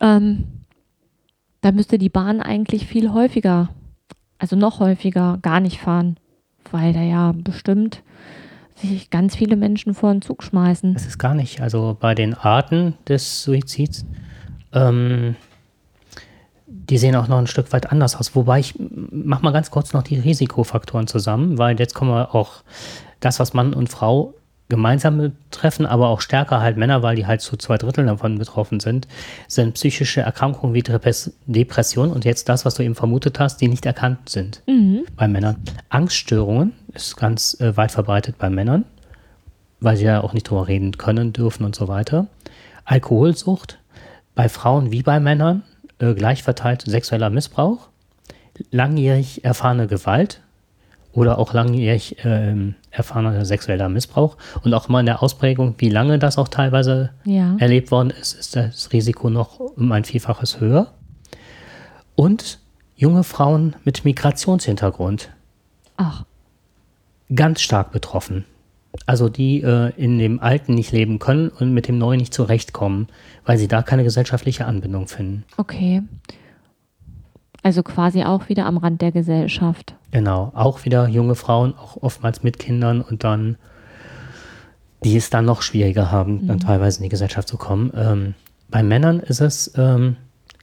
[0.00, 0.44] ähm,
[1.60, 3.68] da müsste die Bahn eigentlich viel häufiger,
[4.38, 6.16] also noch häufiger gar nicht fahren,
[6.70, 8.02] weil da ja bestimmt
[8.76, 10.94] sich ganz viele Menschen vor den Zug schmeißen.
[10.94, 11.60] Das ist gar nicht.
[11.60, 14.04] Also bei den Arten des Suizids,
[14.72, 15.36] ähm,
[16.66, 18.34] die sehen auch noch ein Stück weit anders aus.
[18.34, 22.62] Wobei ich mach mal ganz kurz noch die Risikofaktoren zusammen, weil jetzt kommen wir auch
[23.20, 24.34] das, was Mann und Frau
[24.68, 28.80] gemeinsam betreffen, aber auch stärker halt Männer, weil die halt zu zwei Dritteln davon betroffen
[28.80, 29.06] sind,
[29.46, 30.82] sind psychische Erkrankungen wie
[31.46, 35.04] Depression und jetzt das, was du eben vermutet hast, die nicht erkannt sind mhm.
[35.16, 35.56] bei Männern.
[35.88, 38.84] Angststörungen ist ganz äh, weit verbreitet bei Männern,
[39.80, 42.26] weil sie ja auch nicht drüber reden können, dürfen und so weiter.
[42.84, 43.78] Alkoholsucht
[44.34, 45.62] bei Frauen wie bei Männern,
[46.00, 47.88] äh, gleich verteilt sexueller Missbrauch,
[48.70, 50.40] langjährig erfahrene Gewalt,
[51.16, 52.54] oder auch langjährig äh,
[52.90, 54.36] erfahrener sexueller Missbrauch.
[54.62, 57.56] Und auch mal in der Ausprägung, wie lange das auch teilweise ja.
[57.58, 60.92] erlebt worden ist, ist das Risiko noch um ein Vielfaches höher.
[62.14, 62.58] Und
[62.96, 65.30] junge Frauen mit Migrationshintergrund.
[65.96, 66.24] Ach.
[67.34, 68.44] Ganz stark betroffen.
[69.04, 73.08] Also die äh, in dem Alten nicht leben können und mit dem Neuen nicht zurechtkommen,
[73.44, 75.44] weil sie da keine gesellschaftliche Anbindung finden.
[75.56, 76.02] Okay.
[77.62, 79.94] Also quasi auch wieder am Rand der Gesellschaft.
[80.10, 83.56] Genau, auch wieder junge Frauen, auch oftmals mit Kindern und dann,
[85.04, 86.46] die es dann noch schwieriger haben, mhm.
[86.46, 87.92] dann teilweise in die Gesellschaft zu kommen.
[87.94, 88.34] Ähm,
[88.68, 90.16] bei Männern ist es ähm,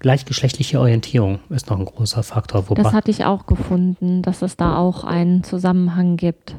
[0.03, 2.65] gleichgeschlechtliche Orientierung ist noch ein großer Faktor.
[2.75, 6.57] das hatte ich auch gefunden, dass es da auch einen Zusammenhang gibt.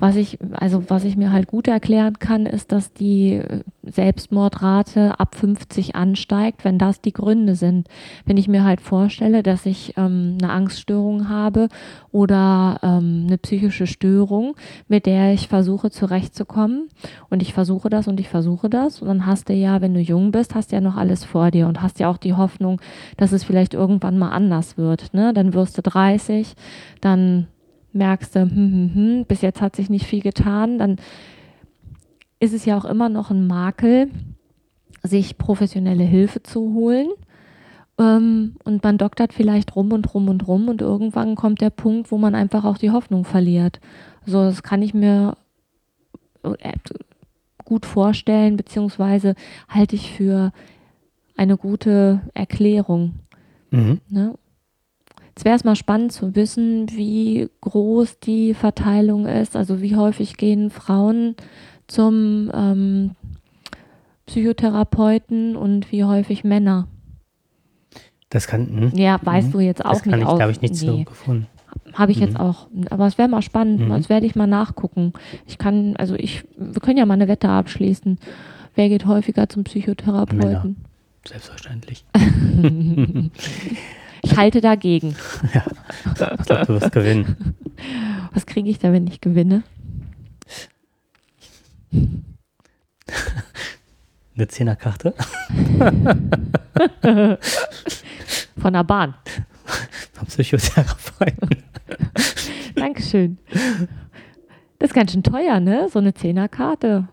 [0.00, 3.40] Was ich, also was ich mir halt gut erklären kann, ist, dass die
[3.84, 7.86] Selbstmordrate ab 50 ansteigt, wenn das die Gründe sind.
[8.24, 11.68] Wenn ich mir halt vorstelle, dass ich ähm, eine Angststörung habe
[12.10, 14.56] oder ähm, eine psychische Störung,
[14.88, 16.88] mit der ich versuche zurechtzukommen
[17.30, 20.00] und ich versuche das und ich versuche das und dann hast du ja, wenn du
[20.00, 22.71] jung bist, hast du ja noch alles vor dir und hast ja auch die Hoffnung,
[23.16, 25.14] dass es vielleicht irgendwann mal anders wird.
[25.14, 25.32] Ne?
[25.32, 26.54] Dann wirst du 30,
[27.00, 27.48] dann
[27.92, 30.96] merkst du, hm, hm, hm, bis jetzt hat sich nicht viel getan, dann
[32.40, 34.10] ist es ja auch immer noch ein Makel,
[35.02, 37.08] sich professionelle Hilfe zu holen.
[37.98, 42.10] Ähm, und man doktert vielleicht rum und rum und rum und irgendwann kommt der Punkt,
[42.10, 43.80] wo man einfach auch die Hoffnung verliert.
[44.24, 45.36] So, das kann ich mir
[46.42, 46.72] äh,
[47.64, 49.34] gut vorstellen, beziehungsweise
[49.68, 50.52] halte ich für
[51.36, 53.14] eine gute Erklärung.
[53.70, 54.00] Mhm.
[54.08, 54.34] Ne?
[55.28, 59.56] Jetzt wäre es mal spannend zu wissen, wie groß die Verteilung ist.
[59.56, 61.36] Also wie häufig gehen Frauen
[61.86, 63.12] zum ähm,
[64.26, 66.86] Psychotherapeuten und wie häufig Männer.
[68.28, 68.90] Das kann.
[68.90, 68.90] Mh.
[68.94, 69.52] Ja, weißt mh.
[69.52, 70.22] du jetzt auch das nicht.
[70.22, 70.78] Das habe ich nicht nee.
[70.78, 71.46] so gefunden.
[71.94, 72.24] Habe ich mhm.
[72.24, 72.68] jetzt auch.
[72.90, 73.80] Aber es wäre mal spannend.
[73.80, 73.88] Mhm.
[73.88, 75.12] Das werde ich mal nachgucken.
[75.46, 78.18] Ich kann, also ich, wir können ja mal eine Wette abschließen.
[78.74, 80.38] Wer geht häufiger zum Psychotherapeuten?
[80.38, 80.74] Männer.
[81.26, 82.04] Selbstverständlich.
[84.24, 85.16] Ich halte dagegen.
[85.52, 85.64] Ja,
[86.06, 86.14] ich
[86.46, 87.56] glaube, du wirst gewinnen.
[88.32, 89.64] Was kriege ich da, wenn ich gewinne?
[94.34, 95.14] Eine Zehnerkarte.
[98.58, 99.14] Von der Bahn.
[100.12, 101.48] Vom Psychotherapeuten.
[102.76, 103.38] Dankeschön.
[104.78, 105.88] Das ist ganz schön teuer, ne?
[105.92, 107.08] So eine Zehnerkarte.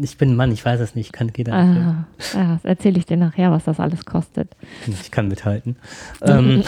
[0.00, 3.06] Ich bin ein Mann, ich weiß es nicht, kann jeder ah, ja, das erzähle ich
[3.06, 4.54] dir nachher, was das alles kostet.
[4.86, 5.76] Ich kann mithalten.
[6.22, 6.62] ähm,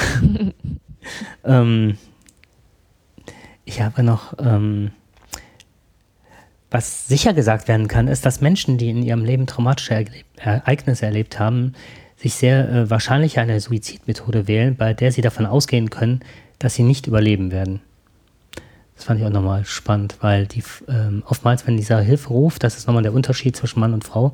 [1.45, 1.97] ähm,
[3.65, 4.91] ich habe noch, ähm,
[6.71, 10.05] Was sicher gesagt werden kann, ist, dass Menschen, die in ihrem Leben traumatische
[10.37, 11.75] Ereignisse erlebt haben,
[12.17, 16.21] sich sehr äh, wahrscheinlich eine Suizidmethode wählen, bei der sie davon ausgehen können,
[16.59, 17.81] dass sie nicht überleben werden.
[19.01, 22.77] Das fand ich auch nochmal spannend, weil die ähm, oftmals, wenn dieser Hilfe ruft, das
[22.77, 24.33] ist nochmal der Unterschied zwischen Mann und Frau,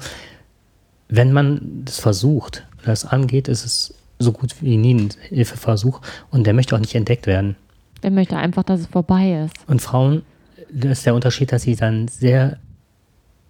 [1.09, 6.01] wenn man das versucht, das angeht, ist es so gut wie nie ein Hilfeversuch
[6.33, 7.55] und der möchte auch nicht entdeckt werden.
[8.03, 9.55] Der möchte einfach, dass es vorbei ist.
[9.69, 10.23] Und Frauen,
[10.73, 12.59] das ist der Unterschied, dass sie dann sehr,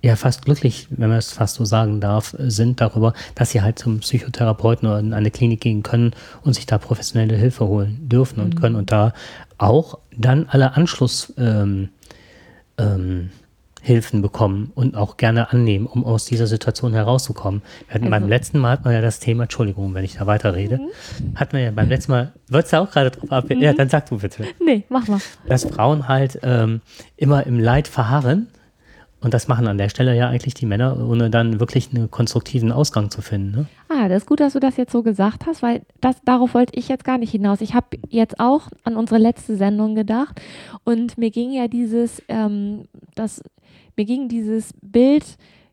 [0.02, 3.78] ja fast glücklich, wenn man es fast so sagen darf, sind darüber, dass sie halt
[3.78, 8.40] zum Psychotherapeuten oder in eine Klinik gehen können und sich da professionelle Hilfe holen dürfen
[8.40, 8.60] und mhm.
[8.60, 9.14] können und da
[9.58, 11.90] auch dann alle Anschlusshilfen
[12.78, 13.30] ähm,
[13.86, 17.62] ähm, bekommen und auch gerne annehmen, um aus dieser Situation herauszukommen.
[17.86, 18.20] Wir hatten also.
[18.20, 21.36] beim letzten Mal hatten wir ja das Thema, Entschuldigung, wenn ich da weiterrede, mhm.
[21.36, 23.50] hatten wir ja beim letzten Mal, wolltest du auch gerade drauf ab?
[23.50, 23.62] Mhm.
[23.62, 24.44] Ja, dann sag du bitte.
[24.62, 25.20] Nee, mach mal.
[25.46, 26.80] Dass Frauen halt ähm,
[27.16, 28.48] immer im Leid verharren
[29.20, 32.70] und das machen an der Stelle ja eigentlich die Männer, ohne dann wirklich einen konstruktiven
[32.70, 33.50] Ausgang zu finden.
[33.50, 33.66] Ne?
[33.88, 36.78] Ah, das ist gut, dass du das jetzt so gesagt hast, weil das, darauf wollte
[36.78, 37.60] ich jetzt gar nicht hinaus.
[37.60, 40.40] Ich habe jetzt auch an unsere letzte Sendung gedacht
[40.84, 43.42] und mir ging ja dieses, ähm, das,
[43.96, 45.24] mir ging dieses Bild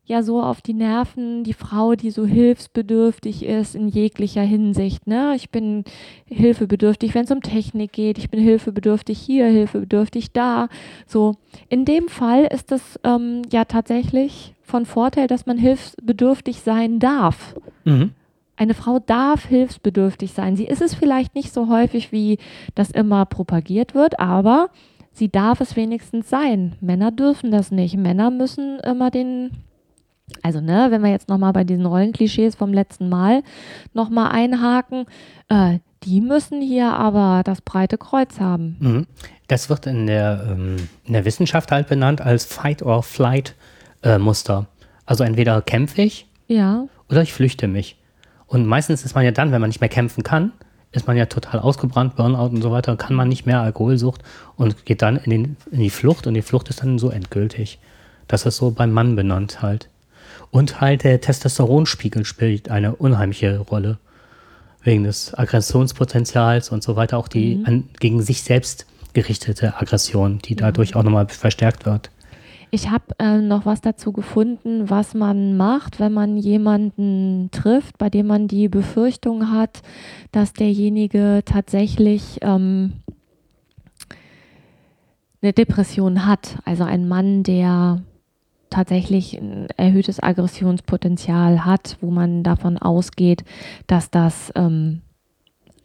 [0.06, 5.08] ja so auf die Nerven, die Frau, die so hilfsbedürftig ist in jeglicher Hinsicht.
[5.08, 5.34] Ne?
[5.36, 5.86] Ich bin
[6.26, 10.68] hilfebedürftig, wenn es um Technik geht, ich bin hilfebedürftig hier, hilfebedürftig da.
[11.08, 11.36] So,
[11.70, 17.56] in dem Fall ist es ähm, ja tatsächlich von Vorteil, dass man hilfsbedürftig sein darf.
[17.86, 18.12] Mhm.
[18.56, 20.56] Eine Frau darf hilfsbedürftig sein.
[20.56, 22.38] Sie ist es vielleicht nicht so häufig, wie
[22.76, 24.70] das immer propagiert wird, aber
[25.12, 26.74] sie darf es wenigstens sein.
[26.82, 27.98] Männer dürfen das nicht.
[27.98, 29.52] Männer müssen immer den
[30.42, 33.44] also, ne, wenn wir jetzt nochmal bei diesen Rollenklischees vom letzten Mal
[33.94, 35.06] nochmal einhaken,
[35.50, 38.78] äh, die müssen hier aber das breite Kreuz haben.
[38.80, 39.08] Mhm.
[39.48, 44.60] Das wird in der, ähm, in der Wissenschaft halt benannt als Fight-or-Flight-Muster.
[44.60, 44.66] Äh,
[45.06, 46.88] also entweder kämpfe ich ja.
[47.10, 47.98] oder ich flüchte mich.
[48.48, 50.54] Und meistens ist man ja dann, wenn man nicht mehr kämpfen kann,
[50.92, 54.22] ist man ja total ausgebrannt, Burnout und so weiter, kann man nicht mehr Alkoholsucht
[54.56, 57.80] und geht dann in, den, in die Flucht und die Flucht ist dann so endgültig.
[58.28, 59.90] Das ist so beim Mann benannt halt.
[60.54, 63.98] Und halt der Testosteronspiegel spielt eine unheimliche Rolle.
[64.84, 67.18] Wegen des Aggressionspotenzials und so weiter.
[67.18, 67.66] Auch die mhm.
[67.66, 72.12] an, gegen sich selbst gerichtete Aggression, die dadurch auch nochmal verstärkt wird.
[72.70, 78.12] Ich habe äh, noch was dazu gefunden, was man macht, wenn man jemanden trifft, bei
[78.12, 79.82] dem man die Befürchtung hat,
[80.32, 82.94] dass derjenige tatsächlich ähm,
[85.42, 86.60] eine Depression hat.
[86.64, 88.04] Also ein Mann, der
[88.74, 93.44] tatsächlich ein erhöhtes Aggressionspotenzial hat, wo man davon ausgeht,
[93.88, 95.02] dass das ähm,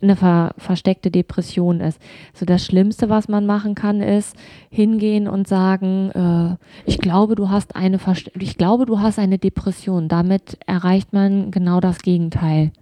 [0.01, 2.01] eine ver versteckte Depression ist.
[2.33, 4.37] So das Schlimmste, was man machen kann, ist
[4.71, 6.57] hingehen und sagen, äh,
[6.89, 10.09] ich glaube, du hast eine Verst ich glaube, du hast eine Depression.
[10.09, 12.73] Damit erreicht man genau das Gegenteil.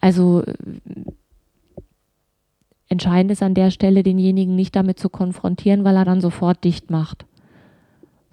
[0.00, 0.44] Also
[2.88, 6.90] entscheidend ist an der Stelle, denjenigen nicht damit zu konfrontieren, weil er dann sofort dicht
[6.90, 7.26] macht.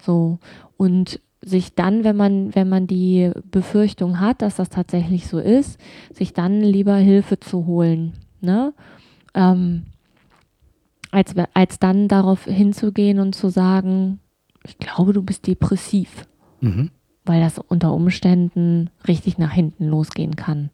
[0.04, 0.38] So
[0.76, 5.78] und sich dann, wenn man, wenn man die Befürchtung hat, dass das tatsächlich so ist,
[6.12, 8.14] sich dann lieber Hilfe zu holen.
[8.40, 8.72] Ne?
[9.34, 9.84] Ähm,
[11.10, 14.20] als, als dann darauf hinzugehen und zu sagen,
[14.64, 16.26] ich glaube, du bist depressiv.
[16.60, 16.90] Mhm.
[17.24, 20.70] Weil das unter Umständen richtig nach hinten losgehen kann.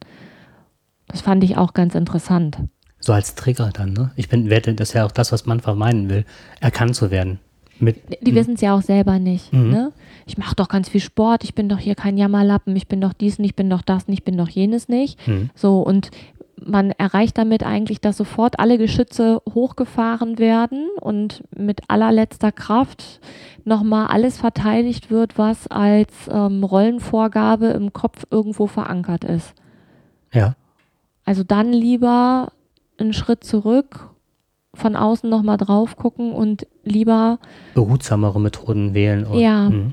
[1.07, 2.57] Das fand ich auch ganz interessant.
[2.99, 4.11] So als Trigger dann, ne?
[4.15, 6.25] Ich bin, werde, das ist ja auch das, was man vermeiden will,
[6.59, 7.39] erkannt zu werden.
[7.81, 9.51] Mit, die wissen es ja auch selber nicht.
[9.51, 9.69] Mhm.
[9.69, 9.91] Ne?
[10.25, 13.13] Ich mache doch ganz viel Sport, ich bin doch hier kein Jammerlappen, ich bin doch
[13.13, 15.27] dies nicht, ich bin doch das nicht, ich bin doch jenes nicht.
[15.27, 15.49] Mhm.
[15.55, 16.11] So, und
[16.63, 23.19] man erreicht damit eigentlich, dass sofort alle Geschütze hochgefahren werden und mit allerletzter Kraft
[23.65, 29.53] nochmal alles verteidigt wird, was als ähm, Rollenvorgabe im Kopf irgendwo verankert ist.
[30.31, 30.55] Ja.
[31.25, 32.51] Also dann lieber
[32.97, 34.11] einen Schritt zurück
[34.73, 37.39] von außen nochmal drauf gucken und lieber
[37.73, 39.25] behutsamere Methoden wählen.
[39.25, 39.69] Oder, ja.
[39.69, 39.91] Mh.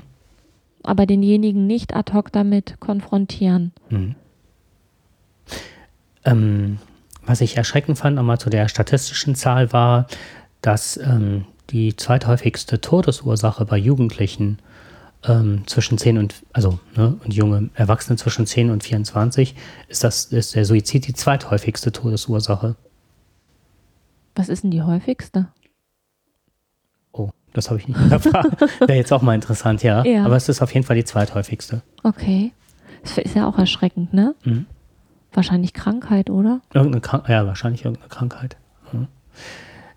[0.83, 3.73] Aber denjenigen nicht ad hoc damit konfrontieren.
[3.89, 4.15] Mhm.
[6.23, 6.77] Ähm,
[7.25, 10.07] was ich erschreckend fand, nochmal zu der statistischen Zahl war,
[10.61, 14.59] dass ähm, die zweithäufigste Todesursache bei Jugendlichen
[15.27, 19.55] ähm, zwischen 10 und, also, ne, und junge Erwachsene zwischen 10 und 24
[19.89, 22.75] ist das, ist der Suizid die zweithäufigste Todesursache.
[24.35, 25.47] Was ist denn die häufigste?
[27.11, 28.51] Oh, das habe ich nicht erfahren.
[28.79, 30.03] Wäre jetzt auch mal interessant, ja.
[30.03, 30.25] ja.
[30.25, 31.81] Aber es ist auf jeden Fall die zweithäufigste.
[32.03, 32.51] Okay.
[33.03, 34.35] Das ist ja auch erschreckend, ne?
[34.43, 34.65] Mhm.
[35.33, 36.61] Wahrscheinlich Krankheit, oder?
[36.73, 38.57] Irgendeine Krank ja, wahrscheinlich irgendeine Krankheit.
[38.91, 39.07] Mhm.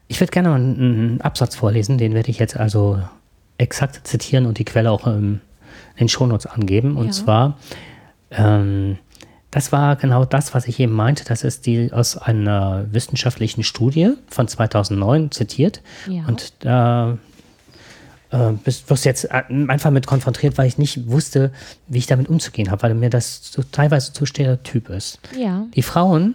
[0.09, 3.01] Ich würde gerne mal einen, Absatz vorlesen, den werde ich jetzt also
[3.59, 5.41] exakt zitieren und die Quelle auch im,
[5.95, 6.97] in den Shownotes angeben.
[6.97, 7.13] Und ja.
[7.13, 7.59] zwar,
[8.31, 8.99] ähm,
[9.53, 11.25] das war genau das, was ich eben meinte.
[11.25, 15.83] Das ist die aus einer wissenschaftlichen Studie von 2009 zitiert.
[16.09, 16.25] Ja.
[16.27, 17.19] Und da
[18.31, 21.53] äh, bist, wirst jetzt einfach mit konfrontiert, weil ich nicht wusste,
[21.87, 25.21] wie ich damit umzugehen habe, weil mir das so, teilweise zu stereotyp ist.
[25.39, 25.67] Ja.
[25.75, 26.35] Die Frauen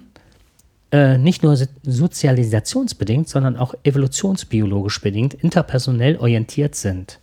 [0.91, 7.19] äh, nicht nur sozialisationsbedingt, sondern auch evolutionsbiologisch bedingt interpersonell orientiert sind.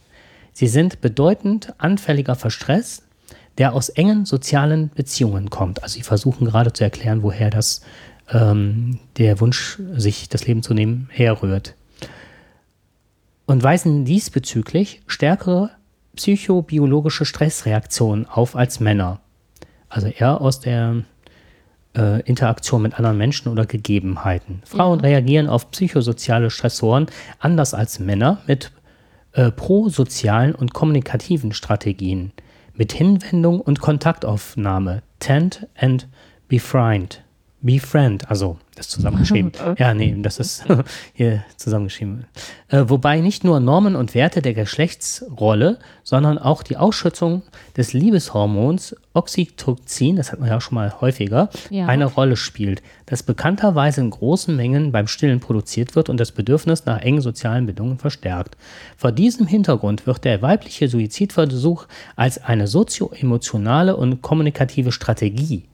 [0.53, 3.03] Sie sind bedeutend anfälliger für Stress,
[3.59, 5.83] der aus engen sozialen Beziehungen kommt.
[5.83, 7.83] Also sie versuchen gerade zu erklären, woher das
[8.33, 11.75] ähm, der Wunsch, sich das Leben zu nehmen, herrührt.
[13.47, 15.71] Und weisen diesbezüglich stärkere
[16.17, 19.21] psychobiologische Stressreaktionen auf als Männer.
[19.89, 21.05] Also eher aus der
[21.97, 24.63] äh, Interaktion mit anderen Menschen oder Gegebenheiten.
[24.65, 25.07] Frauen ja.
[25.07, 27.07] reagieren auf psychosoziale Stressoren
[27.39, 28.73] anders als Männer mit
[29.33, 32.33] äh, prosozialen und kommunikativen Strategien,
[32.75, 36.09] mit Hinwendung und Kontaktaufnahme, tend and
[36.49, 37.24] befriend.
[37.65, 39.53] Befriend, also das zusammengeschrieben.
[39.79, 40.65] ja, nee, das ist
[41.15, 42.27] hier zusammengeschrieben.
[42.69, 47.43] Äh, wobei nicht nur Normen und Werte der Geschlechtsrolle, sondern auch die Ausschüttung
[47.75, 51.87] des Liebeshormons Oxytocin, das hat man ja auch schon mal häufiger, ja.
[51.87, 56.85] eine Rolle spielt, das bekannterweise in großen Mengen beim Stillen produziert wird und das Bedürfnis
[56.85, 58.59] nach engen sozialen Bindungen verstärkt.
[58.99, 65.65] Vor diesem Hintergrund wird der weibliche Suizidversuch als eine sozioemotionale und kommunikative Strategie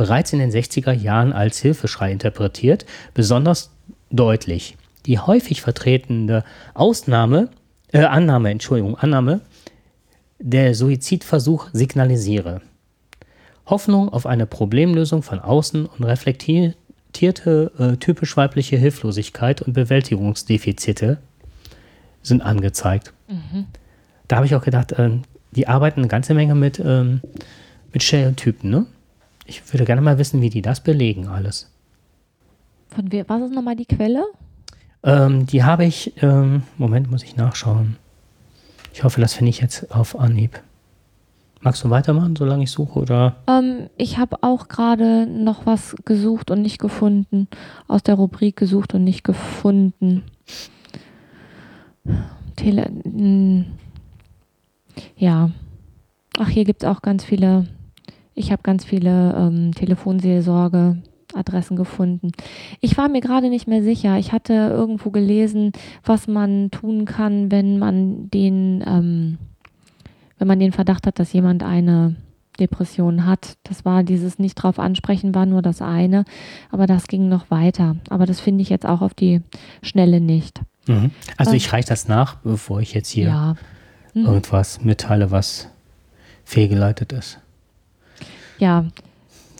[0.00, 3.70] bereits in den 60er Jahren als Hilfeschrei interpretiert, besonders
[4.10, 4.78] deutlich.
[5.04, 6.42] Die häufig vertretene
[6.72, 7.50] Ausnahme,
[7.92, 9.42] äh, Annahme, Entschuldigung, Annahme,
[10.38, 12.62] der Suizidversuch signalisiere.
[13.66, 21.18] Hoffnung auf eine Problemlösung von außen und reflektierte äh, typisch weibliche Hilflosigkeit und Bewältigungsdefizite
[22.22, 23.12] sind angezeigt.
[23.28, 23.66] Mhm.
[24.28, 25.10] Da habe ich auch gedacht, äh,
[25.50, 27.20] die arbeiten eine ganze Menge mit, ähm,
[27.92, 28.86] mit Stereotypen, ne?
[29.50, 31.68] Ich würde gerne mal wissen, wie die das belegen alles.
[32.86, 34.24] Von wer, was ist nochmal die Quelle?
[35.02, 37.96] Ähm, die habe ich, ähm, Moment, muss ich nachschauen.
[38.92, 40.60] Ich hoffe, das finde ich jetzt auf Anhieb.
[41.62, 43.36] Magst du weitermachen, solange ich suche, oder?
[43.48, 47.48] Ähm, ich habe auch gerade noch was gesucht und nicht gefunden.
[47.88, 50.22] Aus der Rubrik gesucht und nicht gefunden.
[52.54, 52.88] Tele.
[53.02, 53.64] Hm.
[55.16, 55.50] Ja.
[56.38, 57.66] Ach, hier gibt es auch ganz viele
[58.40, 60.96] ich habe ganz viele ähm, Telefonseelsorge.
[61.32, 62.32] Adressen gefunden.
[62.80, 64.18] Ich war mir gerade nicht mehr sicher.
[64.18, 65.70] Ich hatte irgendwo gelesen,
[66.04, 69.38] was man tun kann, wenn man den, ähm,
[70.38, 72.16] wenn man den Verdacht hat, dass jemand eine
[72.58, 73.56] Depression hat.
[73.64, 76.24] Das war dieses nicht drauf ansprechen, war nur das eine,
[76.70, 77.96] aber das ging noch weiter.
[78.08, 79.40] Aber das finde ich jetzt auch auf die
[79.82, 80.60] Schnelle nicht.
[80.86, 81.10] Mhm.
[81.36, 83.54] Also ich reiche das nach, bevor ich jetzt hier ja.
[84.14, 84.26] mhm.
[84.26, 85.68] irgendwas mitteile, was
[86.44, 87.38] fehlgeleitet ist.
[88.60, 88.86] Ja.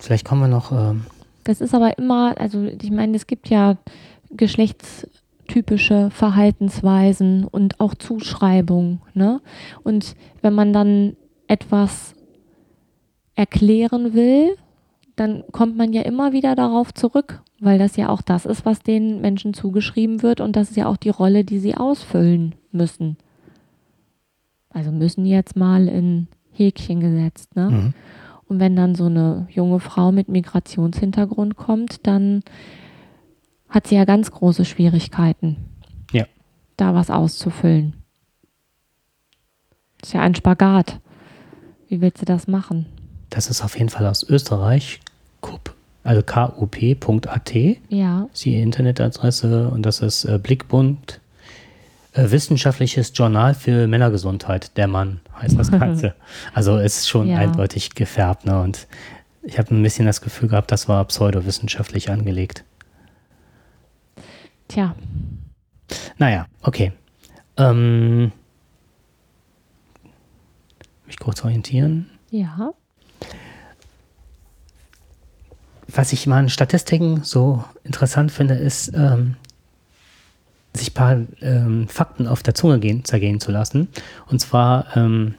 [0.01, 0.73] Vielleicht kommen wir noch.
[0.73, 1.05] Ähm
[1.45, 3.77] das ist aber immer, also ich meine, es gibt ja
[4.31, 9.01] geschlechtstypische Verhaltensweisen und auch Zuschreibungen.
[9.15, 9.41] Ne?
[9.83, 11.17] Und wenn man dann
[11.49, 12.15] etwas
[13.35, 14.57] erklären will,
[15.17, 18.81] dann kommt man ja immer wieder darauf zurück, weil das ja auch das ist, was
[18.81, 23.17] den Menschen zugeschrieben wird und das ist ja auch die Rolle, die sie ausfüllen müssen.
[24.71, 27.57] Also müssen jetzt mal in Häkchen gesetzt.
[27.57, 27.71] Ne?
[27.71, 27.95] Mhm.
[28.51, 32.43] Und wenn dann so eine junge Frau mit Migrationshintergrund kommt, dann
[33.69, 35.57] hat sie ja ganz große Schwierigkeiten,
[36.11, 36.25] ja.
[36.77, 37.95] da was auszufüllen.
[39.99, 40.99] Das ist ja ein Spagat.
[41.87, 42.87] Wie willst du das machen?
[43.29, 44.99] Das ist auf jeden Fall aus Österreich,
[45.43, 45.73] KUP,
[46.03, 47.55] also kup.at.
[47.89, 48.29] Ja.
[48.33, 51.21] ist die Internetadresse und das ist äh, Blickbund
[52.13, 56.15] äh, wissenschaftliches Journal für Männergesundheit, der Mann heißt das Ganze.
[56.55, 57.39] also es ist schon ja.
[57.39, 58.61] eindeutig gefärbt, ne?
[58.61, 58.89] Und
[59.43, 62.65] ich habe ein bisschen das Gefühl gehabt, das war pseudowissenschaftlich angelegt.
[64.69, 64.95] Tja.
[66.19, 66.93] Naja, okay.
[67.57, 68.33] Ähm,
[71.07, 72.11] mich kurz orientieren.
[72.31, 72.73] Ja.
[75.89, 79.37] Was ich mal in Statistiken so interessant finde, ist, ähm,
[80.75, 83.89] sich ein paar ähm, Fakten auf der Zunge gehen, zergehen zu lassen.
[84.27, 85.35] Und zwar ähm,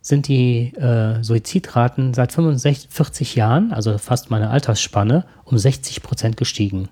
[0.00, 6.36] sind die äh, Suizidraten seit 65, 40 Jahren, also fast meine Altersspanne, um 60 Prozent
[6.36, 6.88] gestiegen.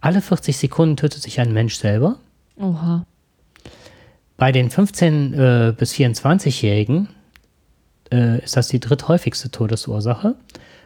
[0.00, 2.16] Alle 40 Sekunden tötet sich ein Mensch selber.
[2.58, 3.04] Oha.
[4.36, 7.08] Bei den 15- äh, bis 24-Jährigen
[8.10, 10.36] äh, ist das die dritthäufigste Todesursache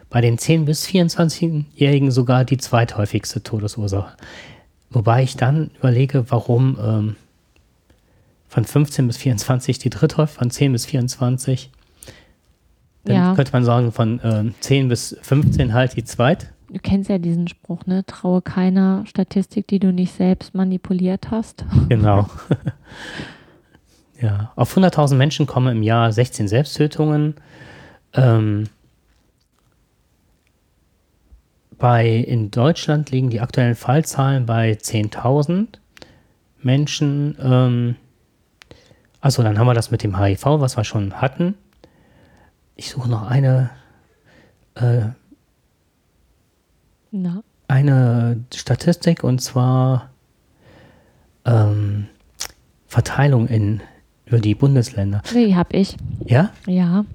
[0.09, 4.15] bei den 10- bis 24-Jährigen sogar die zweithäufigste Todesursache.
[4.89, 7.15] Wobei ich dann überlege, warum ähm,
[8.47, 11.69] von 15 bis 24 die dritthäufig, von 10 bis 24.
[13.05, 13.35] Dann Ja.
[13.35, 16.51] könnte man sagen, von ähm, 10 bis 15 halt die zweit.
[16.71, 18.05] Du kennst ja diesen Spruch, ne?
[18.05, 21.65] Traue keiner Statistik, die du nicht selbst manipuliert hast.
[21.89, 22.27] Genau.
[24.21, 27.35] ja, auf 100.000 Menschen kommen im Jahr 16 Selbsttötungen.
[28.13, 28.65] Ähm,
[31.79, 35.67] bei, in Deutschland liegen die aktuellen Fallzahlen bei 10.000
[36.61, 37.37] Menschen.
[37.41, 37.95] Ähm,
[39.21, 41.55] also dann haben wir das mit dem HIV, was wir schon hatten.
[42.75, 43.69] Ich suche noch eine,
[44.75, 45.07] äh,
[47.67, 50.09] eine Statistik und zwar
[51.45, 52.07] ähm,
[52.87, 53.81] Verteilung in,
[54.25, 55.21] über die Bundesländer.
[55.33, 55.97] die hab ich.
[56.25, 56.51] Ja?
[56.67, 57.05] Ja.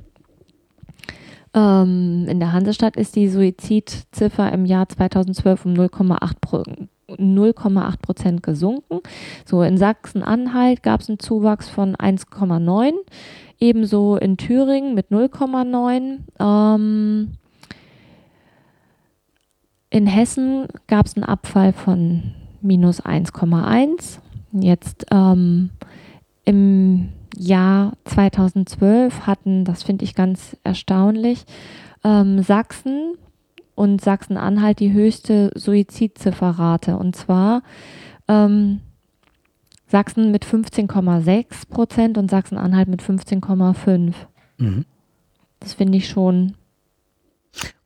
[1.54, 6.62] Ähm, in der Hansestadt ist die Suizidziffer im Jahr 2012 um 0,8 Pro
[7.08, 9.00] 0,8 Prozent gesunken.
[9.44, 12.92] So in Sachsen-Anhalt gab es einen Zuwachs von 1,9,
[13.60, 16.18] ebenso in Thüringen mit 0,9.
[16.40, 17.32] Ähm,
[19.90, 24.18] in Hessen gab es einen Abfall von minus 1,1.
[24.52, 25.70] Jetzt ähm,
[26.44, 31.44] im Jahr 2012 hatten, das finde ich ganz erstaunlich,
[32.04, 33.14] ähm, Sachsen
[33.74, 36.96] und Sachsen-Anhalt die höchste Suizidzifferrate.
[36.96, 37.62] Und zwar
[38.28, 38.80] ähm,
[39.86, 44.12] Sachsen mit 15,6 Prozent und Sachsen-Anhalt mit 15,5.
[44.58, 44.84] Mhm.
[45.60, 46.54] Das finde ich schon.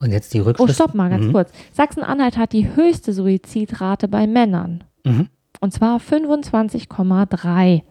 [0.01, 0.75] Und jetzt die Oh, Rückschlüsse.
[0.75, 1.33] stopp mal ganz Mhm.
[1.33, 1.53] kurz.
[1.73, 4.85] Sachsen-Anhalt hat die höchste Suizidrate bei Männern.
[5.05, 5.29] Mhm.
[5.61, 7.83] Und zwar 25,3.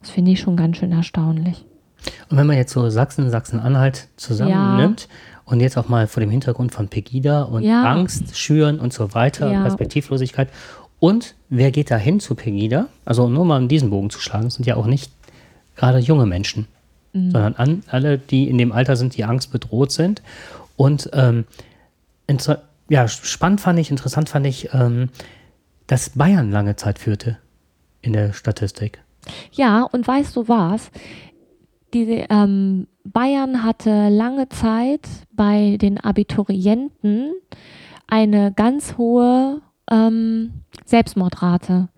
[0.00, 1.64] Das finde ich schon ganz schön erstaunlich.
[2.30, 5.08] Und wenn man jetzt so Sachsen, Sachsen-Anhalt zusammennimmt
[5.44, 7.84] und jetzt auch mal vor dem Hintergrund von Pegida und Ja.
[7.92, 9.62] Angst schüren und so weiter, Ja.
[9.62, 10.48] Perspektivlosigkeit
[10.98, 12.86] und wer geht da hin zu Pegida?
[13.04, 15.12] Also nur mal um diesen Bogen zu schlagen, es sind ja auch nicht
[15.76, 16.66] gerade junge Menschen,
[17.12, 17.30] Mhm.
[17.32, 20.22] sondern an, alle, die in dem Alter sind, die Angst bedroht sind.
[20.76, 21.44] Und ähm,
[22.88, 25.08] ja, spannend fand ich, interessant fand ich, ähm,
[25.86, 27.36] dass Bayern lange Zeit führte
[28.02, 29.00] in der Statistik.
[29.52, 30.90] Ja, und weißt du was?
[31.92, 37.32] Diese, ähm, Bayern hatte lange Zeit bei den Abiturienten
[38.06, 39.60] eine ganz hohe
[39.90, 40.52] ähm,
[40.84, 41.88] Selbstmordrate.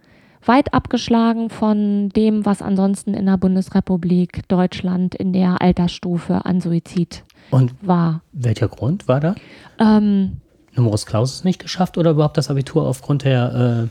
[0.45, 7.25] Weit abgeschlagen von dem, was ansonsten in der Bundesrepublik Deutschland in der Altersstufe an Suizid
[7.51, 8.23] Und war.
[8.33, 9.35] welcher Grund war da?
[9.79, 10.41] Ähm,
[10.75, 13.89] Numerus Clausus nicht geschafft oder überhaupt das Abitur aufgrund der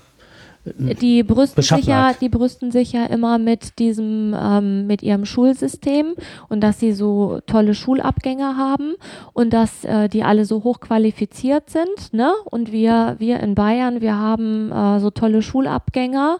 [0.64, 6.14] Die brüsten, sich ja, die brüsten sich ja immer mit diesem, ähm, mit ihrem Schulsystem
[6.50, 8.94] und dass sie so tolle Schulabgänger haben
[9.34, 12.32] und dass äh, die alle so hochqualifiziert sind, ne?
[12.46, 16.40] Und wir, wir in Bayern, wir haben äh, so tolle Schulabgänger.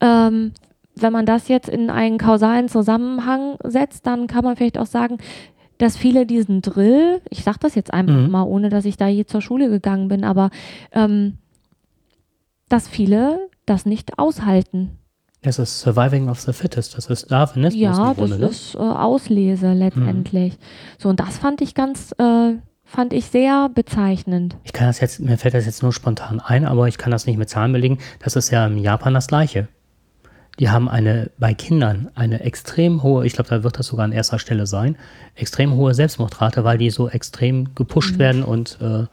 [0.00, 0.52] Ähm,
[0.96, 5.18] wenn man das jetzt in einen kausalen Zusammenhang setzt, dann kann man vielleicht auch sagen,
[5.78, 8.30] dass viele diesen Drill, ich sage das jetzt einfach Mhm.
[8.30, 10.50] mal, ohne dass ich da je zur Schule gegangen bin, aber
[10.92, 11.34] ähm,
[12.68, 14.98] dass viele das nicht aushalten.
[15.42, 16.96] Das ist Surviving of the Fittest.
[16.96, 18.38] Das ist Darwinismus Ja, im Grunde.
[18.38, 18.46] das ne?
[18.48, 20.58] ist äh, Auslese letztendlich.
[20.98, 22.54] So, und das fand ich ganz, äh,
[22.84, 24.56] fand ich sehr bezeichnend.
[24.64, 27.26] Ich kann das jetzt, mir fällt das jetzt nur spontan ein, aber ich kann das
[27.26, 27.98] nicht mit Zahlen belegen.
[28.20, 29.68] Das ist ja in Japan das Gleiche.
[30.58, 34.12] Die haben eine, bei Kindern eine extrem hohe, ich glaube, da wird das sogar an
[34.12, 34.96] erster Stelle sein,
[35.34, 38.18] extrem hohe Selbstmordrate, weil die so extrem gepusht Mhm.
[38.18, 39.04] werden und äh,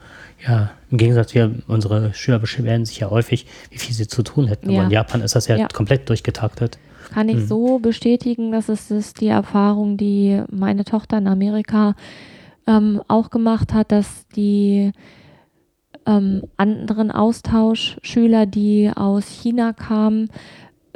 [0.48, 4.48] ja, im Gegensatz, wir, unsere Schüler beschweren sich ja häufig, wie viel sie zu tun
[4.48, 4.70] hätten.
[4.70, 4.80] Ja.
[4.80, 5.68] Aber in Japan ist das ja, Ja.
[5.68, 6.78] komplett durchgetaktet.
[7.14, 11.96] Kann ich so bestätigen, dass es ist die Erfahrung, die meine Tochter in Amerika
[12.66, 14.92] ähm, auch gemacht hat, dass die
[16.06, 20.30] ähm, anderen Austauschschüler, die aus China kamen,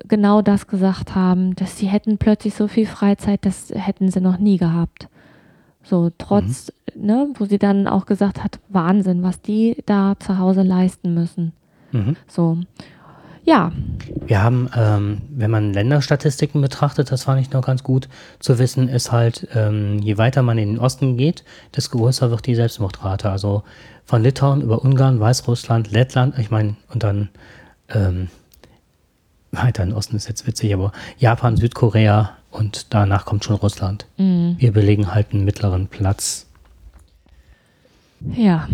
[0.08, 4.38] genau das gesagt haben, dass sie hätten plötzlich so viel Freizeit, das hätten sie noch
[4.38, 5.08] nie gehabt.
[5.84, 10.64] So, trotz, ne, wo sie dann auch gesagt hat, Wahnsinn, was die da zu Hause
[10.64, 11.54] leisten müssen.
[11.92, 12.16] Mhm.
[12.28, 12.58] So.
[13.46, 13.72] Ja,
[14.26, 18.90] Wir haben, ähm, wenn man Länderstatistiken betrachtet, das fand ich noch ganz gut zu wissen,
[18.90, 23.30] ist halt, ähm, je weiter man in den Osten geht, desto größer wird die Selbstmordrate.
[23.30, 23.64] Also
[24.04, 27.30] von Litauen über Ungarn, Weißrussland, Lettland, ich meine, und dann
[27.88, 28.28] ähm,
[29.52, 34.06] weiter in Osten ist jetzt witzig, aber Japan, Südkorea und danach kommt schon Russland.
[34.18, 36.48] mm, Wir belegen halt einen mittleren Platz.
[38.36, 38.68] ja,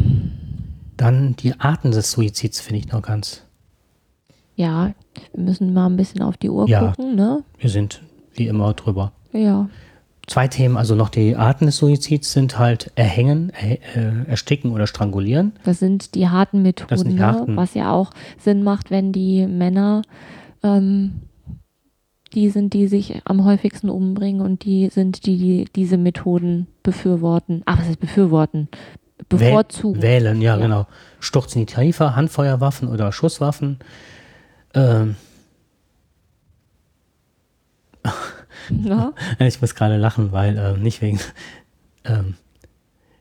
[0.97, 3.43] Dann die Arten des Suizids finde ich noch ganz.
[4.55, 4.93] ja,
[5.33, 6.87] wir müssen mal ein bisschen auf die Uhr Ja.
[6.91, 7.43] gucken, ne?
[7.59, 8.01] Wir sind
[8.35, 9.11] wie immer drüber.
[9.31, 9.67] Ja.
[10.27, 14.87] zwei Themen, also noch die Arten des Suizids sind halt Erhängen, er, äh, Ersticken oder
[14.87, 15.51] Strangulieren.
[15.65, 17.25] Das sind die harten Methoden, die ne?
[17.25, 17.57] harten.
[17.57, 20.03] was ja auch Sinn macht, wenn die Männer
[20.63, 21.21] ähm,
[22.33, 27.61] die sind, die sich am häufigsten umbringen und die sind, die, die diese Methoden befürworten.
[27.65, 28.69] Ach, was ist befürworten?
[29.29, 30.01] Bevorzugen.
[30.01, 30.87] Wählen, ja, ja, genau.
[31.19, 33.79] Sturz in die Tarife, Handfeuerwaffen oder Schusswaffen.
[34.73, 35.15] Ähm.
[38.69, 39.11] Ja.
[39.39, 41.19] Ich muss gerade lachen, weil äh, nicht wegen
[42.05, 42.35] ähm,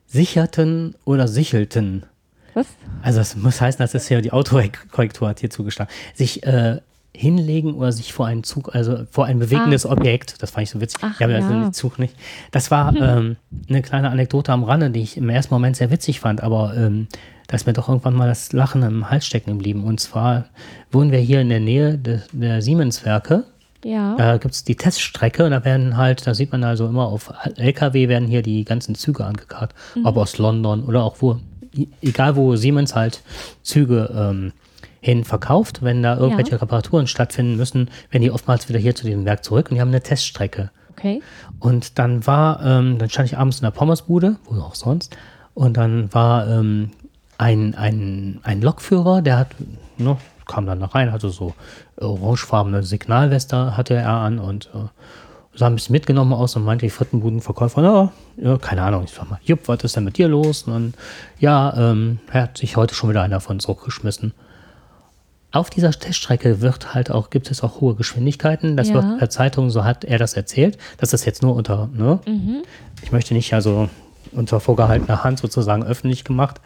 [0.05, 2.05] sicherten oder sichelten.
[2.53, 2.67] Was?
[3.01, 5.93] Also das muss heißen, das ist ja die Autokorrektur hat hier zugestanden.
[6.13, 6.79] Sich äh,
[7.15, 9.91] hinlegen oder sich vor einen Zug, also vor ein bewegendes ah.
[9.91, 10.99] Objekt, das fand ich so witzig.
[11.03, 11.61] Ach, ich habe also ja.
[11.61, 12.15] den Zug nicht.
[12.51, 12.97] Das war hm.
[13.01, 13.35] ähm,
[13.69, 17.07] eine kleine Anekdote am Rande, die ich im ersten Moment sehr witzig fand, aber ähm,
[17.47, 19.83] da ist mir doch irgendwann mal das Lachen im Hals stecken geblieben.
[19.83, 20.45] Und zwar
[20.91, 23.43] wohnen wir hier in der Nähe de, der Siemens-Werke.
[23.83, 24.15] Ja.
[24.15, 27.33] Da gibt es die Teststrecke und da werden halt, da sieht man also immer auf
[27.57, 30.05] LKW werden hier die ganzen Züge angekarrt, mhm.
[30.05, 31.37] ob aus London oder auch wo,
[32.01, 33.21] egal wo Siemens halt
[33.61, 34.53] Züge ähm,
[35.03, 35.83] hin verkauft.
[35.83, 36.57] Wenn da irgendwelche ja.
[36.57, 39.89] Reparaturen stattfinden müssen, werden die oftmals wieder hier zu dem Werk zurück und die haben
[39.89, 40.71] eine Teststrecke.
[40.91, 41.21] Okay.
[41.59, 45.17] Und dann war, ähm, dann stand ich abends in der Pommesbude, wo auch sonst,
[45.53, 46.91] und dann war ähm,
[47.37, 49.49] ein, ein, ein Lokführer, der hat,
[49.97, 50.15] ne,
[50.47, 51.53] kam dann noch rein, hatte so
[51.97, 54.87] orangefarbene Signalweste hatte er an und äh,
[55.57, 59.29] sah ein bisschen mitgenommen aus und meinte die Frittenbudenverkäufer, na, ja, keine Ahnung, ich sag
[59.29, 60.63] mal, Jupp, was ist denn mit dir los?
[60.63, 60.93] Und dann,
[61.39, 64.33] ja, ähm, er hat sich heute schon wieder einer von zurückgeschmissen
[65.53, 68.75] auf dieser Teststrecke wird halt auch, gibt es auch hohe Geschwindigkeiten.
[68.75, 68.95] Das ja.
[68.95, 70.79] wird per Zeitung, so hat er das erzählt.
[70.97, 72.19] Das ist jetzt nur unter, ne?
[72.25, 72.63] Mhm.
[73.03, 73.87] Ich möchte nicht also
[74.31, 76.59] unter vorgehaltener Hand sozusagen öffentlich gemacht.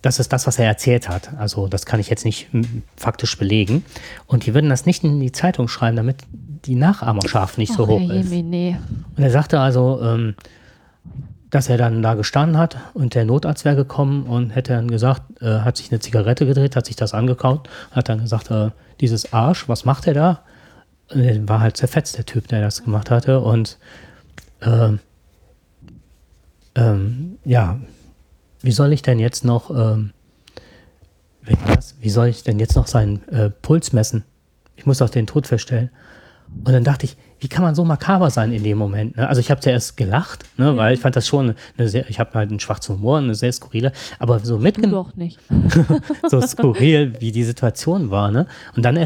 [0.00, 1.34] Das ist das, was er erzählt hat.
[1.38, 2.48] Also das kann ich jetzt nicht
[2.96, 3.84] faktisch belegen.
[4.26, 7.88] Und die würden das nicht in die Zeitung schreiben, damit die Nachahmerschaft nicht so Och,
[7.88, 8.30] hoch ist.
[8.30, 8.76] Nee.
[9.16, 10.34] Und er sagte also, ähm,
[11.50, 15.40] dass er dann da gestanden hat und der Notarzt wäre gekommen und hätte dann gesagt,
[15.40, 18.70] äh, hat sich eine Zigarette gedreht, hat sich das angekaut, hat dann gesagt, äh,
[19.00, 20.42] dieses Arsch, was macht er da?
[21.10, 23.40] Und er war halt zerfetzt, der Typ, der das gemacht hatte.
[23.40, 23.78] Und
[24.60, 24.90] äh,
[26.74, 27.78] ähm, ja,
[28.60, 30.12] wie soll ich denn jetzt noch, ähm,
[32.00, 34.24] wie soll ich denn jetzt noch seinen äh, Puls messen?
[34.76, 35.90] Ich muss doch den Tod feststellen.
[36.64, 39.16] Und dann dachte ich, wie kann man so makaber sein in dem Moment?
[39.16, 39.28] Ne?
[39.28, 42.34] Also ich habe zuerst gelacht, ne, weil ich fand das schon eine sehr, ich habe
[42.34, 45.10] halt einen schwarzen Humor, eine sehr skurrile, aber so mitgenommen.
[45.10, 45.38] Doch nicht.
[46.28, 48.30] so skurril, wie die Situation war.
[48.30, 48.46] Ne?
[48.74, 48.98] Und dann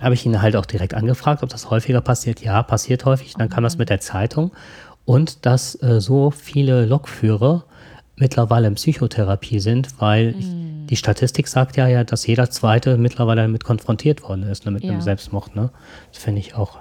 [0.00, 2.40] habe ich ihn halt auch direkt angefragt, ob das häufiger passiert.
[2.40, 3.34] Ja, passiert häufig.
[3.34, 4.52] Dann kam das mit der Zeitung.
[5.04, 7.64] Und dass äh, so viele Lokführer
[8.16, 10.86] mittlerweile in Psychotherapie sind, weil ich, mm.
[10.88, 14.84] die Statistik sagt ja, ja, dass jeder Zweite mittlerweile damit konfrontiert worden ist, ne, mit
[14.84, 14.90] ja.
[14.90, 15.56] einem Selbstmord.
[15.56, 15.70] Ne?
[16.12, 16.80] Das finde ich auch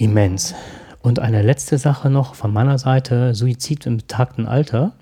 [0.00, 0.54] immens.
[1.02, 4.92] Und eine letzte Sache noch von meiner Seite: Suizid im betagten Alter.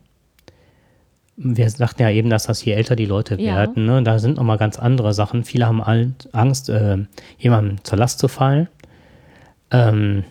[1.36, 3.55] Wir sagten ja eben, dass das je älter die Leute ja.
[3.55, 3.86] werden.
[3.86, 4.03] Ne?
[4.03, 5.44] Da sind nochmal ganz andere Sachen.
[5.44, 5.82] Viele haben
[6.32, 6.99] Angst, äh,
[7.38, 8.66] jemandem zur Last zu fallen.
[9.70, 10.24] Ähm,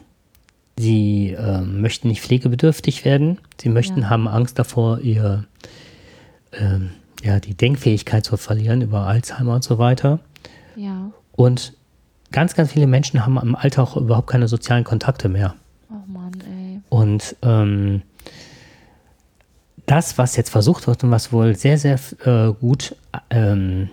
[0.78, 3.40] sie äh, möchten nicht pflegebedürftig werden.
[3.60, 4.10] Sie möchten, ja.
[4.10, 5.46] haben Angst davor, ihr,
[6.52, 6.80] äh,
[7.26, 10.20] ja, die Denkfähigkeit zu verlieren über Alzheimer und so weiter.
[10.76, 11.12] Ja.
[11.32, 11.77] Und
[12.32, 15.56] ganz, ganz viele Menschen haben im Alter auch überhaupt keine sozialen Kontakte mehr.
[15.90, 16.82] Oh Mann, ey.
[16.90, 18.02] Und ähm,
[19.86, 22.96] das, was jetzt versucht wird und was wohl sehr, sehr äh, gut
[23.30, 23.90] ähm,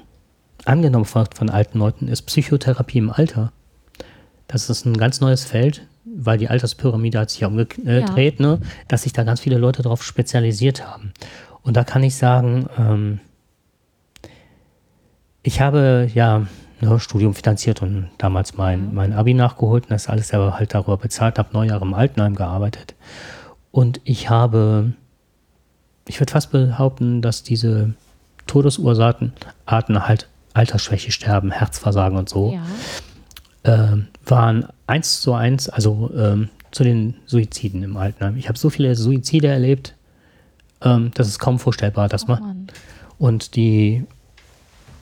[0.65, 3.53] angenommen wird von alten Leuten, ist Psychotherapie im Alter.
[4.49, 8.47] Das ist ein ganz neues Feld, weil die Alterspyramide hat sich umgedreht, ja.
[8.47, 11.13] ne, dass sich da ganz viele Leute darauf spezialisiert haben.
[11.63, 13.21] Und da kann ich sagen, ähm,
[15.43, 16.47] ich habe ja
[16.81, 20.97] ne, Studium finanziert und damals mein, mein Abi nachgeholt und das alles selber halt darüber
[20.97, 22.95] bezahlt, habe neun Jahre im Altenheim gearbeitet.
[23.71, 24.93] Und ich habe,
[26.07, 27.95] ich würde fast behaupten, dass diese
[28.47, 29.33] Todesursachen,
[29.67, 32.59] Arten halt Altersschwäche, Sterben, Herzversagen und so,
[33.65, 33.95] ja.
[33.95, 38.37] äh, waren eins zu eins, also ähm, zu den Suiziden im Altenheim.
[38.37, 39.95] Ich habe so viele Suizide erlebt,
[40.83, 42.67] ähm, das ist kaum vorstellbar, dass oh, man.
[43.19, 44.05] Und die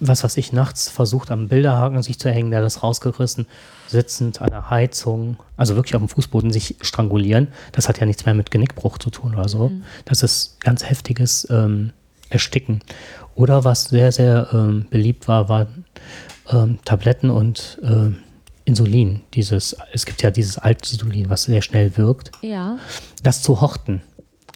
[0.05, 3.47] was weiß ich, nachts versucht am Bilderhaken sich zu hängen, der das rausgerissen,
[3.87, 7.49] sitzend an der Heizung, also wirklich auf dem Fußboden sich strangulieren.
[7.71, 9.69] Das hat ja nichts mehr mit Genickbruch zu tun oder so.
[9.69, 9.85] Mhm.
[10.05, 11.93] Das ist ganz heftiges ähm,
[12.31, 12.81] Ersticken.
[13.35, 15.85] Oder was sehr, sehr ähm, beliebt war, waren
[16.51, 18.11] ähm, Tabletten und äh,
[18.65, 19.21] Insulin.
[19.35, 22.33] Dieses, es gibt ja dieses Altinsulin, was sehr schnell wirkt.
[22.43, 22.79] Ja.
[23.23, 24.03] Das zu horten.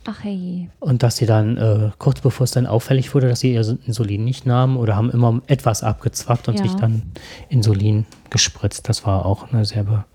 [0.07, 0.71] Ach hey.
[0.81, 4.25] Und dass sie dann äh, kurz bevor es dann auffällig wurde, dass sie ihr Insulin
[4.25, 6.63] nicht nahmen oder haben immer etwas abgezwackt und ja.
[6.63, 7.03] sich dann
[7.49, 8.89] Insulin gespritzt.
[8.89, 10.07] Das war auch eine sehr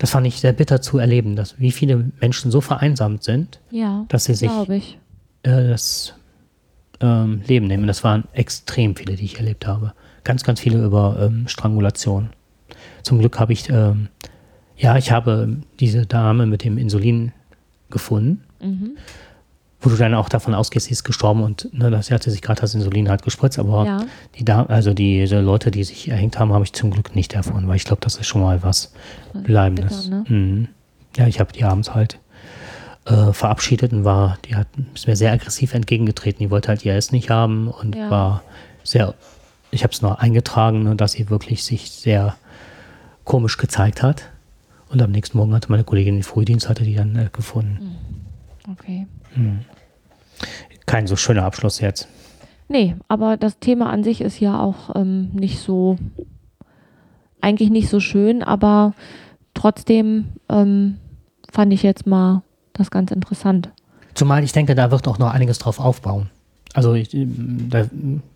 [0.00, 4.06] das fand ich sehr bitter zu erleben, dass wie viele Menschen so vereinsamt sind, Ja,
[4.08, 4.98] dass sie sich ich.
[5.42, 6.14] äh, das
[7.02, 7.86] ähm, Leben nehmen.
[7.86, 9.92] Das waren extrem viele, die ich erlebt habe.
[10.24, 12.30] Ganz, ganz viele über ähm, Strangulation.
[13.02, 14.08] Zum Glück habe ich, ähm,
[14.74, 17.32] ja, ich habe diese Dame mit dem Insulin
[17.90, 18.96] gefunden, Mhm.
[19.80, 22.42] wo du dann auch davon ausgehst, sie ist gestorben und ne, das, sie hatte sich
[22.42, 23.98] gerade das Insulin halt gespritzt, aber Ja.
[24.38, 27.66] die da also diese Leute, die sich erhängt haben, habe ich zum Glück nicht erfahren,
[27.68, 28.92] weil ich glaube, das ist schon mal was
[29.32, 30.04] Bleibendes.
[30.04, 30.24] bitter, ne?
[30.28, 30.68] Mhm.
[31.16, 32.18] Ja, ich habe die abends halt
[33.06, 36.40] äh, verabschiedet und war, die hat ist mir sehr aggressiv entgegengetreten.
[36.40, 38.10] Die wollte halt ihr Essen nicht haben und Ja.
[38.10, 38.42] war
[38.84, 39.14] sehr,
[39.70, 42.36] ich habe es noch eingetragen, ne, dass sie wirklich sich sehr
[43.24, 44.24] komisch gezeigt hat.
[44.90, 47.96] Und am nächsten Morgen hatte meine Kollegin den Frühdienst, hatte die dann äh, gefunden.
[48.70, 49.06] Okay.
[50.86, 52.08] Kein so schöner Abschluss jetzt.
[52.68, 55.96] Nee, aber das Thema an sich ist ja auch ähm, nicht so,
[57.40, 58.94] eigentlich nicht so schön, aber
[59.54, 60.98] trotzdem ähm,
[61.50, 63.70] fand ich jetzt mal das ganz interessant.
[64.14, 66.30] Zumal ich denke, da wird auch noch einiges drauf aufbauen.
[66.72, 67.86] Also, ich, da,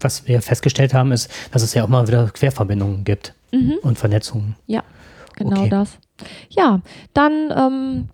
[0.00, 3.34] was wir festgestellt haben, ist, dass es ja auch mal wieder Querverbindungen gibt
[3.82, 4.56] und Vernetzungen.
[4.66, 4.82] Ja,
[5.36, 5.68] genau Okay.
[5.70, 5.98] das.
[6.50, 6.80] Ja,
[7.12, 8.08] dann ähm,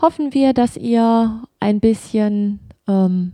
[0.00, 3.32] hoffen wir, dass ihr ein bisschen, ähm,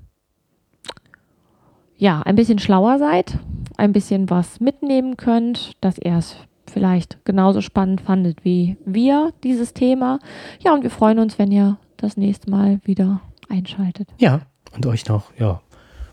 [1.97, 3.39] ja, ein bisschen schlauer seid,
[3.77, 6.37] ein bisschen was mitnehmen könnt, dass ihr es
[6.71, 10.19] vielleicht genauso spannend fandet wie wir, dieses Thema.
[10.61, 14.09] Ja, und wir freuen uns, wenn ihr das nächste Mal wieder einschaltet.
[14.19, 14.41] Ja,
[14.75, 15.61] und euch noch, ja.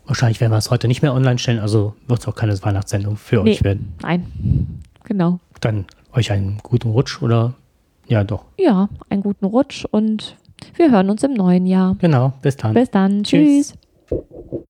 [0.06, 3.16] Wahrscheinlich werden wir es heute nicht mehr online stellen, also wird es auch keine Weihnachtssendung
[3.16, 3.52] für Nee.
[3.52, 3.94] euch werden.
[4.02, 4.26] Nein,
[5.04, 5.38] genau.
[5.60, 7.54] Dann euch einen guten Rutsch oder
[8.06, 8.44] ja doch.
[8.58, 10.36] Ja, einen guten Rutsch und
[10.74, 11.96] wir hören uns im neuen Jahr.
[11.98, 12.74] Genau, bis dann.
[12.74, 13.22] Bis dann.
[13.22, 13.74] Tschüss.
[14.08, 14.64] Tschüss.